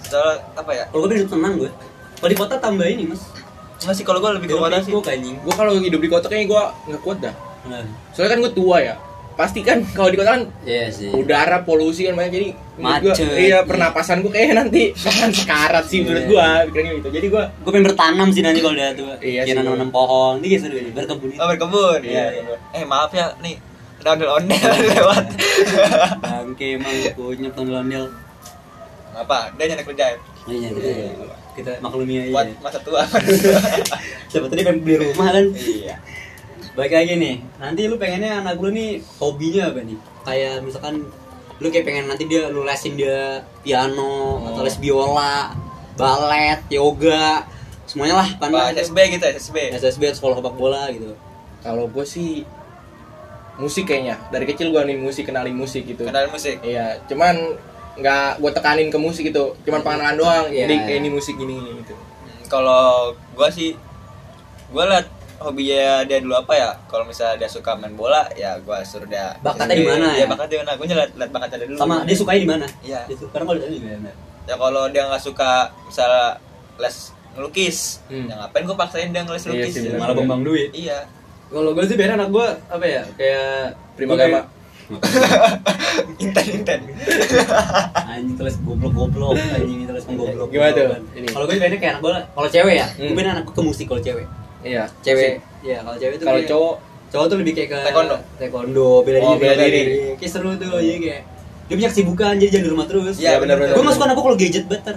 soalnya 0.00 0.40
apa 0.54 0.70
ya 0.72 0.84
kalau 0.86 1.04
gue 1.04 1.16
hidup 1.16 1.28
tenang 1.28 1.54
gue 1.56 1.70
kalau 2.16 2.28
di 2.28 2.38
kota 2.38 2.54
tambah 2.56 2.86
ini 2.86 3.04
mas 3.04 3.20
nggak 3.78 3.94
sih 3.94 4.02
kalau 4.02 4.18
gue 4.18 4.30
lebih 4.34 4.48
ke 4.48 4.56
kota 4.56 4.78
sih. 4.80 4.90
gue 4.90 5.54
kalau 5.54 5.72
hidup 5.76 5.98
di 5.98 6.08
kota 6.08 6.26
kayaknya 6.26 6.48
gua 6.48 6.62
nggak 6.84 7.00
kuat 7.00 7.18
dah. 7.20 7.34
Bener. 7.62 7.84
Soalnya 8.10 8.30
kan 8.32 8.38
gua 8.40 8.52
tua 8.52 8.78
ya. 8.80 8.94
Pasti 9.34 9.62
kan 9.62 9.78
kalau 9.88 10.10
di 10.10 10.18
kota 10.18 10.34
kan 10.34 10.42
iya 10.62 10.90
sih. 10.90 11.14
udara 11.14 11.62
polusi 11.62 12.02
kan 12.04 12.14
banyak. 12.14 12.32
Jadi 12.32 12.48
gua, 12.74 13.14
Macet. 13.14 13.28
iya 13.38 13.58
pernapasan 13.62 14.18
gua 14.18 14.34
kayaknya 14.34 14.54
nanti 14.60 14.82
akan 15.14 15.30
sekarat 15.30 15.84
sih 15.86 16.02
menurut 16.02 16.20
Iya. 16.20 16.28
gua. 16.28 16.46
Pikirannya 16.66 16.92
gitu. 16.98 17.08
Jadi 17.14 17.26
gua 17.28 17.42
gue 17.46 17.70
pengen 17.70 17.86
bertanam 17.86 18.28
sih 18.28 18.42
nanti 18.42 18.58
kalau 18.58 18.74
udah 18.74 18.88
tua. 18.92 19.14
Iya 19.20 19.40
sih. 19.46 19.54
nanam 19.54 19.90
pohon. 19.90 20.42
Ini 20.42 20.46
gitu 20.48 20.62
seru 20.66 20.78
berkebun 20.90 21.28
oh 21.34 21.46
berkebun. 21.46 22.00
Iya, 22.02 22.24
iya 22.34 22.54
eh 22.74 22.82
maaf 22.82 23.14
ya 23.14 23.30
nih. 23.38 23.56
Ondel 24.00 24.30
ondel 24.40 24.56
lewat. 24.88 25.24
Bangke 26.18 26.66
emang 26.74 26.96
punya 27.12 27.48
ondel-ondel 27.52 28.04
apa? 29.12 29.52
Dia 29.54 29.64
nyari 29.68 29.84
kerja 29.84 30.04
ya? 30.14 30.18
Iya 30.48 30.68
iya 30.72 31.10
kita 31.58 31.82
maklumi 31.82 32.14
aja 32.22 32.30
buat 32.30 32.48
masa 32.62 32.78
tua. 32.80 33.02
Siapa 34.30 34.46
tadi 34.46 34.62
pengen 34.62 34.86
beli 34.86 34.96
rumah 35.02 35.34
kan? 35.34 35.46
Iya. 35.50 35.96
Baik 36.78 36.94
lagi 36.94 37.14
nih, 37.18 37.36
nanti 37.58 37.90
lu 37.90 37.98
pengennya 37.98 38.38
anak 38.38 38.62
lu 38.62 38.70
nih 38.70 39.02
hobinya 39.18 39.74
apa 39.74 39.82
nih? 39.82 39.98
Kayak 40.22 40.54
misalkan 40.62 40.94
lu 41.58 41.66
kayak 41.74 41.86
pengen 41.90 42.06
nanti 42.06 42.30
dia 42.30 42.46
lu 42.46 42.62
lesin 42.62 42.94
dia 42.94 43.42
piano 43.66 44.46
atau 44.46 44.62
les 44.62 44.78
biola, 44.78 45.50
balet, 45.98 46.62
yoga, 46.70 47.42
semuanya 47.88 48.22
lah 48.22 48.28
Pak 48.38 48.78
SSB 48.78 49.18
gitu 49.18 49.24
SSB 49.26 49.56
SSB 49.74 50.02
atau 50.12 50.18
sekolah 50.22 50.36
sepak 50.38 50.54
bola 50.54 50.86
gitu. 50.92 51.16
kalau 51.58 51.90
gua 51.90 52.06
sih 52.06 52.46
musik 53.58 53.90
kayaknya. 53.90 54.14
Dari 54.30 54.46
kecil 54.46 54.70
gua 54.70 54.86
nih 54.86 54.94
musik 54.94 55.26
kenalin 55.26 55.58
musik 55.58 55.82
gitu. 55.82 56.06
Kenal 56.06 56.30
musik? 56.30 56.62
Iya 56.62 57.02
cuman 57.10 57.58
nggak 57.98 58.38
gua 58.38 58.50
tekanin 58.50 58.86
ke 58.86 58.96
musik 58.96 59.26
gitu 59.26 59.58
cuman 59.60 59.80
pengenalan 59.80 60.16
doang 60.16 60.44
Iya. 60.46 60.64
jadi 60.64 60.74
kayak 60.80 60.98
ini 60.98 61.10
musik 61.10 61.34
gini 61.34 61.52
gini 61.52 61.70
gitu 61.78 61.94
Hmm, 61.94 62.42
kalau 62.46 62.86
gua 63.32 63.48
sih 63.48 63.74
gua 64.68 64.84
liat 64.86 65.06
hobinya 65.38 66.02
dia 66.02 66.18
dulu 66.18 66.34
apa 66.34 66.52
ya 66.52 66.68
kalau 66.86 67.02
misalnya 67.02 67.34
dia 67.36 67.48
suka 67.48 67.72
main 67.72 67.92
bola 67.92 68.26
ya 68.32 68.58
gua 68.60 68.82
suruh 68.82 69.04
dia 69.04 69.34
Bakatnya 69.38 69.74
di 69.74 69.84
mana 69.84 70.06
Iya, 70.08 70.20
ya? 70.20 70.26
bakatnya 70.26 70.50
di 70.52 70.60
mana 70.60 70.70
gua 70.72 70.86
liat, 70.88 71.10
liat 71.12 71.30
bakatnya 71.30 71.56
dia 71.56 71.66
dulu 71.66 71.78
Sama 71.78 71.94
dia 72.02 72.16
sukanya 72.16 72.38
di 72.38 72.48
mana? 72.48 72.66
Iya. 72.80 73.00
Dia 73.04 73.16
suka- 73.16 73.32
Karena 73.32 73.44
kalau 73.46 73.58
dia 73.60 73.68
ya. 73.68 74.12
ya 74.44 74.54
kalau 74.56 74.82
dia 74.88 75.02
nggak 75.04 75.22
suka 75.22 75.50
misalnya 75.84 76.24
les 76.76 76.96
ngelukis 77.30 77.78
Hmm. 78.06 78.26
ya 78.26 78.34
ngapain 78.36 78.64
gua 78.64 78.76
paksain 78.76 79.08
dia 79.08 79.22
ngeles 79.22 79.42
Iya 79.42 79.50
lukis 79.52 79.72
sih, 79.72 79.82
ya? 79.84 79.94
Malah 79.96 80.14
bumbang 80.14 80.42
duit. 80.42 80.70
iya 80.72 80.98
Kalau 81.48 81.72
gue 81.72 81.80
sih 81.82 81.96
pengen 81.96 82.12
anak 82.14 82.28
gue 82.28 82.44
apa 82.68 82.84
ya? 82.84 83.02
Kayak 83.14 83.72
prima 83.94 84.12
gama 84.12 84.20
kayak- 84.20 84.46
inten 86.22 86.46
inten 86.54 86.80
anjing 88.04 88.34
terus 88.34 88.54
goblok-goblok 88.60 89.36
anjing 89.36 89.84
terus 89.84 90.04
menggoblok 90.06 90.48
Gimana 90.48 90.72
tuh? 90.72 90.86
Ini. 91.12 91.26
kalau 91.28 91.44
gue 91.44 91.56
pengennya 91.56 91.78
kayak 91.78 91.92
anak 91.92 92.02
gue 92.02 92.14
kalau 92.30 92.48
cewek 92.48 92.74
ya 92.74 92.86
Hmm. 92.88 93.04
gue 93.04 93.14
pengen 93.14 93.30
anak 93.30 93.44
gue 93.44 93.54
ke 93.54 93.62
musik 93.62 93.86
kalau 93.86 94.00
cewek 94.00 94.26
iya 94.60 94.82
cewek 95.00 95.32
ya 95.60 95.76
kalau 95.80 95.96
cewek 95.96 96.14
itu 96.14 96.24
kalau 96.24 96.40
cowok 96.42 96.74
cowok 97.08 97.26
tuh 97.26 97.36
lebih 97.38 97.52
kayak 97.54 97.68
ke 97.70 97.78
Taekwondo. 97.82 98.16
taekwondo 98.36 98.88
bela 99.00 99.18
Oh, 99.18 99.32
diri 99.34 99.40
bela 99.42 99.54
diri. 99.62 99.82
kayak 100.14 100.30
seru 100.30 100.50
tuh 100.54 100.76
jadi 100.76 100.98
kayak 100.98 101.22
dia 101.64 101.74
punya 101.74 101.88
kesibukan 101.88 102.32
jadi 102.34 102.48
jangan 102.50 102.64
di 102.64 102.70
rumah 102.70 102.86
terus 102.86 103.14
Iya, 103.18 103.36
benar-benar. 103.38 103.72
gue 103.72 103.82
nggak 103.82 103.94
suka 103.94 104.04
anak 104.04 104.14
gue 104.14 104.24
kalau 104.24 104.36
gadget 104.36 104.64
better 104.66 104.96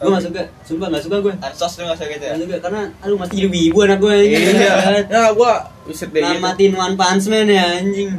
gue 0.00 0.08
nggak 0.08 0.24
suka 0.24 0.42
sumpah 0.62 0.86
nggak 0.88 1.04
suka 1.04 1.16
gue 1.20 1.32
ansos 1.38 1.72
tuh 1.72 1.82
nggak 1.84 1.92
usah 1.94 2.06
gitu 2.08 2.24
ya 2.24 2.32
nggak 2.32 2.40
suka 2.42 2.56
karena 2.62 2.80
aduh 2.98 3.16
masih 3.16 3.34
jadi 3.36 3.48
wibu 3.50 3.78
anak 3.80 3.98
gue 3.98 4.14
iya 4.24 4.72
nah 5.06 5.28
gua 5.30 5.52
buset 5.82 6.08
deh 6.08 6.18
gitu. 6.18 6.32
Namatin 6.34 6.72
One 6.74 6.96
Punch 6.96 7.24
Man 7.26 7.46
ya 7.46 7.64
anjing 7.76 8.10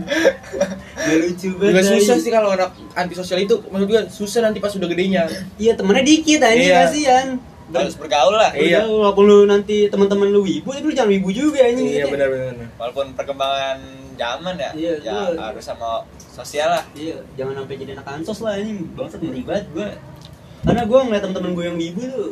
Gak 0.94 1.18
lucu 1.18 1.48
banget 1.58 1.74
juga 1.74 1.82
susah 1.92 2.16
sih 2.16 2.30
kalau 2.30 2.50
anak 2.52 2.70
antisosial 2.94 3.40
itu 3.40 3.56
maksud 3.66 3.88
gua 3.88 4.02
susah 4.08 4.40
nanti 4.44 4.58
pas 4.58 4.70
udah 4.70 4.86
gedenya 4.88 5.26
Iya 5.58 5.74
temennya 5.74 6.04
dikit 6.04 6.40
anjing 6.40 6.70
Iya. 6.70 6.86
kasihan 6.86 7.28
harus 7.72 7.96
bergaul 7.96 8.36
lah 8.36 8.52
Iya. 8.52 8.78
Iya. 8.78 8.80
Walaupun 8.86 9.24
lu 9.24 9.38
nanti 9.46 9.88
teman-teman 9.88 10.28
lu 10.28 10.44
wibu, 10.44 10.70
tapi 10.70 10.84
lu 10.84 10.94
jangan 10.94 11.10
wibu 11.10 11.30
juga 11.32 11.64
anjing. 11.64 11.88
iya 11.88 12.04
gitu. 12.04 12.14
benar 12.14 12.28
benar 12.30 12.54
walaupun 12.76 13.06
perkembangan 13.12 13.78
zaman 14.14 14.54
ya 14.56 14.70
Iya, 14.72 14.94
ya 15.00 15.12
gua- 15.32 15.40
harus 15.50 15.64
sama 15.64 15.90
sosial 16.30 16.70
lah 16.70 16.84
Iya, 16.94 17.18
jangan 17.34 17.54
sampai 17.58 17.76
jadi 17.76 17.92
anak 17.96 18.08
ansos 18.12 18.40
lah 18.40 18.54
anjing. 18.54 18.78
Bangsat 18.94 19.20
ngeri 19.20 19.42
banget 19.42 19.66
gua. 19.72 19.90
Karena 20.62 20.84
gua 20.86 21.00
ngeliat 21.04 21.22
temen-temen 21.26 21.52
gue 21.54 21.66
yang 21.66 21.78
wibu 21.78 22.02
tuh 22.06 22.32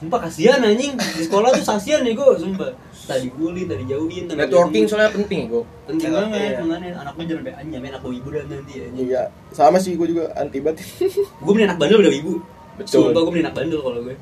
Sumpah 0.00 0.16
kasihan 0.24 0.64
anjing. 0.64 0.96
Di 0.96 1.28
sekolah 1.28 1.52
tuh 1.52 1.60
kasihan 1.60 2.00
ya 2.00 2.16
gua, 2.16 2.32
sumpah. 2.32 2.72
Tadi 3.04 3.28
bully, 3.36 3.68
tadi 3.68 3.84
jauhin 3.84 4.24
tadi 4.24 4.38
networking 4.38 4.88
soalnya 4.88 5.12
penting 5.12 5.52
gua. 5.52 5.60
Penting 5.84 6.08
Iya. 6.08 6.16
banget, 6.24 6.52
makanya 6.62 6.90
anak 7.04 7.12
gue 7.12 7.24
jangan 7.28 7.40
sampai 7.44 7.52
anjing 7.60 7.74
sampai 7.76 7.90
anak 7.92 8.00
gue 8.00 8.12
wibu 8.16 8.28
dan 8.32 8.44
nanti 8.48 8.72
anjing 8.80 9.06
iya 9.10 9.22
sama 9.52 9.76
sih 9.76 9.92
gua 10.00 10.06
juga 10.08 10.24
anti 10.40 10.58
banget. 10.64 10.80
Gue 11.44 11.52
beli 11.52 11.64
anak 11.68 11.76
bandel 11.76 11.98
udah 12.00 12.12
wibu 12.16 12.34
Betul. 12.80 13.12
Sumpah 13.12 13.20
gue 13.20 13.32
beli 13.34 13.42
anak 13.44 13.54
bandel 13.60 13.80
kalau 13.84 14.00
gue 14.00 14.16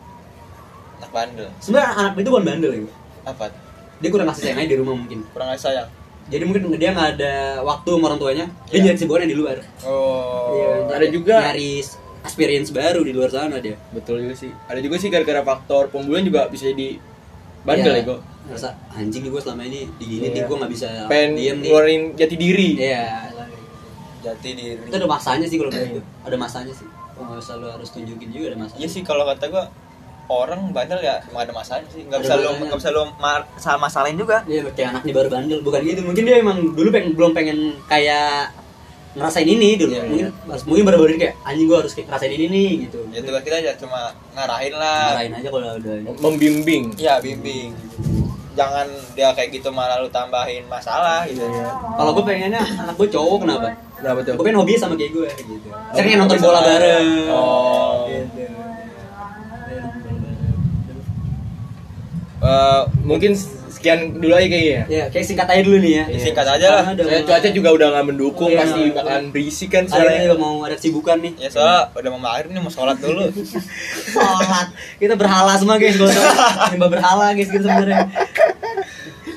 anak 0.99 1.11
bandel. 1.15 1.49
Sebenernya 1.63 1.89
anak 1.95 2.13
itu 2.19 2.31
bukan 2.35 2.45
bandel 2.49 2.71
ya 2.75 2.81
apa? 3.23 3.45
Dia 3.99 4.09
kurang 4.11 4.27
kasih 4.31 4.43
sayang 4.51 4.59
aja 4.59 4.71
di 4.73 4.79
rumah 4.79 4.95
mungkin. 4.99 5.19
Kurang 5.31 5.47
ngasih 5.53 5.65
sayang? 5.69 5.89
Jadi 6.29 6.43
mungkin 6.45 6.63
dia 6.75 6.91
nggak 6.91 7.09
ada 7.19 7.35
waktu 7.63 7.89
sama 7.95 8.05
orang 8.11 8.19
tuanya. 8.19 8.47
Dia 8.67 8.79
Iya. 8.83 8.93
nyari 8.99 9.27
di 9.31 9.37
luar. 9.37 9.57
Oh. 9.87 10.55
Iya, 10.59 10.69
ada 10.91 11.07
juga- 11.07 11.43
nyari 11.45 11.83
experience 12.21 12.71
baru 12.71 13.01
di 13.01 13.11
luar 13.11 13.29
sana 13.29 13.59
dia. 13.59 13.77
betul 13.91 14.19
juga 14.19 14.35
sih 14.35 14.51
ada 14.65 14.79
juga 14.79 14.97
sih 14.97 15.09
gara-gara 15.09 15.43
faktor 15.43 15.89
pembulian 15.89 16.23
juga 16.23 16.47
bisa 16.47 16.69
jadi 16.69 16.99
bandel 17.61 17.93
ya 17.93 18.03
gua 18.05 18.19
Rasa 18.49 18.73
anjing 18.91 19.21
nih 19.21 19.31
gue 19.31 19.43
selama 19.43 19.63
ini 19.63 19.85
digini 19.95 20.27
nih 20.27 20.41
Iya. 20.41 20.45
gue 20.45 20.57
nggak 20.57 20.73
bisa 20.73 20.89
pengen 21.05 21.31
diem 21.35 21.53
nih. 21.55 21.69
ngeluarin 21.69 22.03
jati 22.15 22.35
diri 22.35 22.71
Iya. 22.77 23.05
jati 24.19 24.49
diri 24.53 24.81
Itu 24.81 24.97
ada 24.97 25.05
masanya 25.07 25.45
sih 25.45 25.57
kalau 25.57 25.69
kayak 25.69 25.89
gitu. 25.93 26.01
Ada 26.23 26.37
masanya 26.37 26.73
sih. 26.73 26.89
Nggak 27.15 27.39
usah 27.39 27.55
lu 27.55 27.67
harus 27.67 27.89
tunjukin 27.89 28.29
juga 28.29 28.45
ada 28.49 28.59
masanya. 28.59 28.79
Iya 28.79 28.89
sih 28.89 29.03
kalau 29.03 29.25
kata 29.25 29.47
gua 29.47 29.65
orang 30.29 30.61
bandel 30.71 30.97
ya 30.99 31.21
emang 31.25 31.43
ada 31.43 31.53
masalah 31.53 31.85
sih 31.89 32.05
nggak 32.05 32.21
bisa 32.21 32.35
lu 32.35 32.41
masanya. 32.43 32.65
nggak 32.65 32.79
bisa 32.79 32.91
lu 32.91 33.03
ma- 33.17 33.49
salah 33.57 33.81
masalahin 33.81 34.17
juga 34.17 34.37
Iya 34.45 34.61
kayak 34.71 34.89
anak 34.91 35.03
nih 35.03 35.15
baru 35.15 35.29
bandel 35.31 35.59
bukan 35.61 35.81
gitu. 35.83 36.01
Mungkin 36.03 36.23
dia 36.23 36.37
emang 36.39 36.59
dulu 36.73 36.89
pengen 36.89 37.11
belum 37.13 37.33
pengen 37.33 37.59
kayak 37.85 38.53
ngerasain 39.19 39.49
ini 39.51 39.69
dulu. 39.75 39.93
Iya, 39.93 40.03
mungkin 40.07 40.27
mungkin 40.71 40.85
baru-baru 40.87 41.11
ini 41.15 41.21
kayak 41.27 41.35
anjing 41.43 41.67
gue 41.67 41.79
harus 41.83 41.93
kayak 41.93 42.07
ngerasain 42.09 42.33
ini 42.39 42.47
nih 42.47 42.71
gitu. 42.87 42.99
ya 43.11 43.21
tugas 43.27 43.43
kita 43.43 43.57
aja 43.59 43.71
cuma 43.77 44.01
ngarahin 44.39 44.75
lah 44.79 45.03
Ngarahin 45.13 45.33
aja 45.43 45.49
kalau 45.51 45.69
udah 45.75 45.95
membimbing 46.23 46.85
ya 46.95 47.15
bimbing 47.19 47.75
jangan 48.59 48.87
dia 49.15 49.31
kayak 49.39 49.55
gitu 49.55 49.71
malah 49.71 50.03
lu 50.03 50.11
tambahin 50.11 50.67
masalah 50.67 51.23
gitu 51.31 51.43
Iya. 51.47 51.67
Kalau 51.95 52.11
gue 52.15 52.25
pengennya 52.27 52.63
anak 52.63 52.95
gue 52.99 53.09
cowok 53.11 53.39
kenapa? 53.47 53.69
kenapa 53.99 54.19
tuh 54.27 54.35
Gue 54.35 54.45
pengen 54.47 54.59
hobi 54.63 54.73
sama 54.79 54.95
kayak 54.99 55.13
gue 55.15 55.29
gitu. 55.31 55.69
Saya 55.95 56.03
kayak 56.03 56.19
nonton 56.19 56.39
bola 56.43 56.61
bareng. 56.63 57.09
Oh. 57.31 58.07
Gitu. 58.11 58.47
Eh, 62.39 62.83
mungkin 63.03 63.33
sekian 63.79 63.99
dulu 64.13 64.35
aja 64.35 64.47
kayaknya 64.47 64.83
Ya, 64.89 65.05
kayak 65.07 65.25
singkat 65.25 65.47
aja 65.47 65.63
dulu 65.63 65.79
nih 65.79 65.93
ya. 65.93 66.05
Ya, 66.05 66.19
singkat 66.21 66.47
aja 66.49 66.67
lah. 66.69 66.85
Saya 66.91 67.23
cuaca 67.23 67.49
juga 67.49 67.69
udah 67.73 67.87
nggak 67.89 68.07
mendukung 68.07 68.51
Iya. 68.51 68.59
pasti 68.61 68.81
bakalan 68.91 69.25
berisik 69.31 69.71
kan 69.71 69.85
soalnya 69.85 70.21
juga 70.21 70.37
mau 70.37 70.61
ada 70.61 70.75
kesibukan 70.75 71.17
nih. 71.17 71.33
ya 71.39 71.49
soalnya 71.49 71.81
udah 71.95 72.11
mau 72.11 72.21
maghrib 72.21 72.51
nih 72.51 72.61
mau 72.61 72.69
sholat 72.69 72.99
dulu 72.99 73.25
Sholat. 74.15 74.67
Kita 74.97 75.15
berhala 75.15 75.55
semua 75.55 75.77
guys, 75.77 75.95
gak 75.95 76.09
usah 76.09 76.25
nyembah 76.75 76.91
berhala 76.91 77.27
guys 77.33 77.47
gitu 77.47 77.63
sebenarnya. 77.63 78.11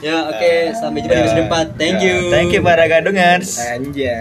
Ya, 0.01 0.17
oke, 0.25 0.51
sampai 0.73 0.99
jumpa 0.99 1.13
di 1.13 1.21
episode 1.21 1.41
depan. 1.45 1.65
Thank 1.77 1.95
Ya, 1.95 2.05
you. 2.09 2.17
thank 2.29 2.49
you 2.49 2.59
para 2.59 2.83
gadungers 2.83 3.61
anjay 3.61 4.17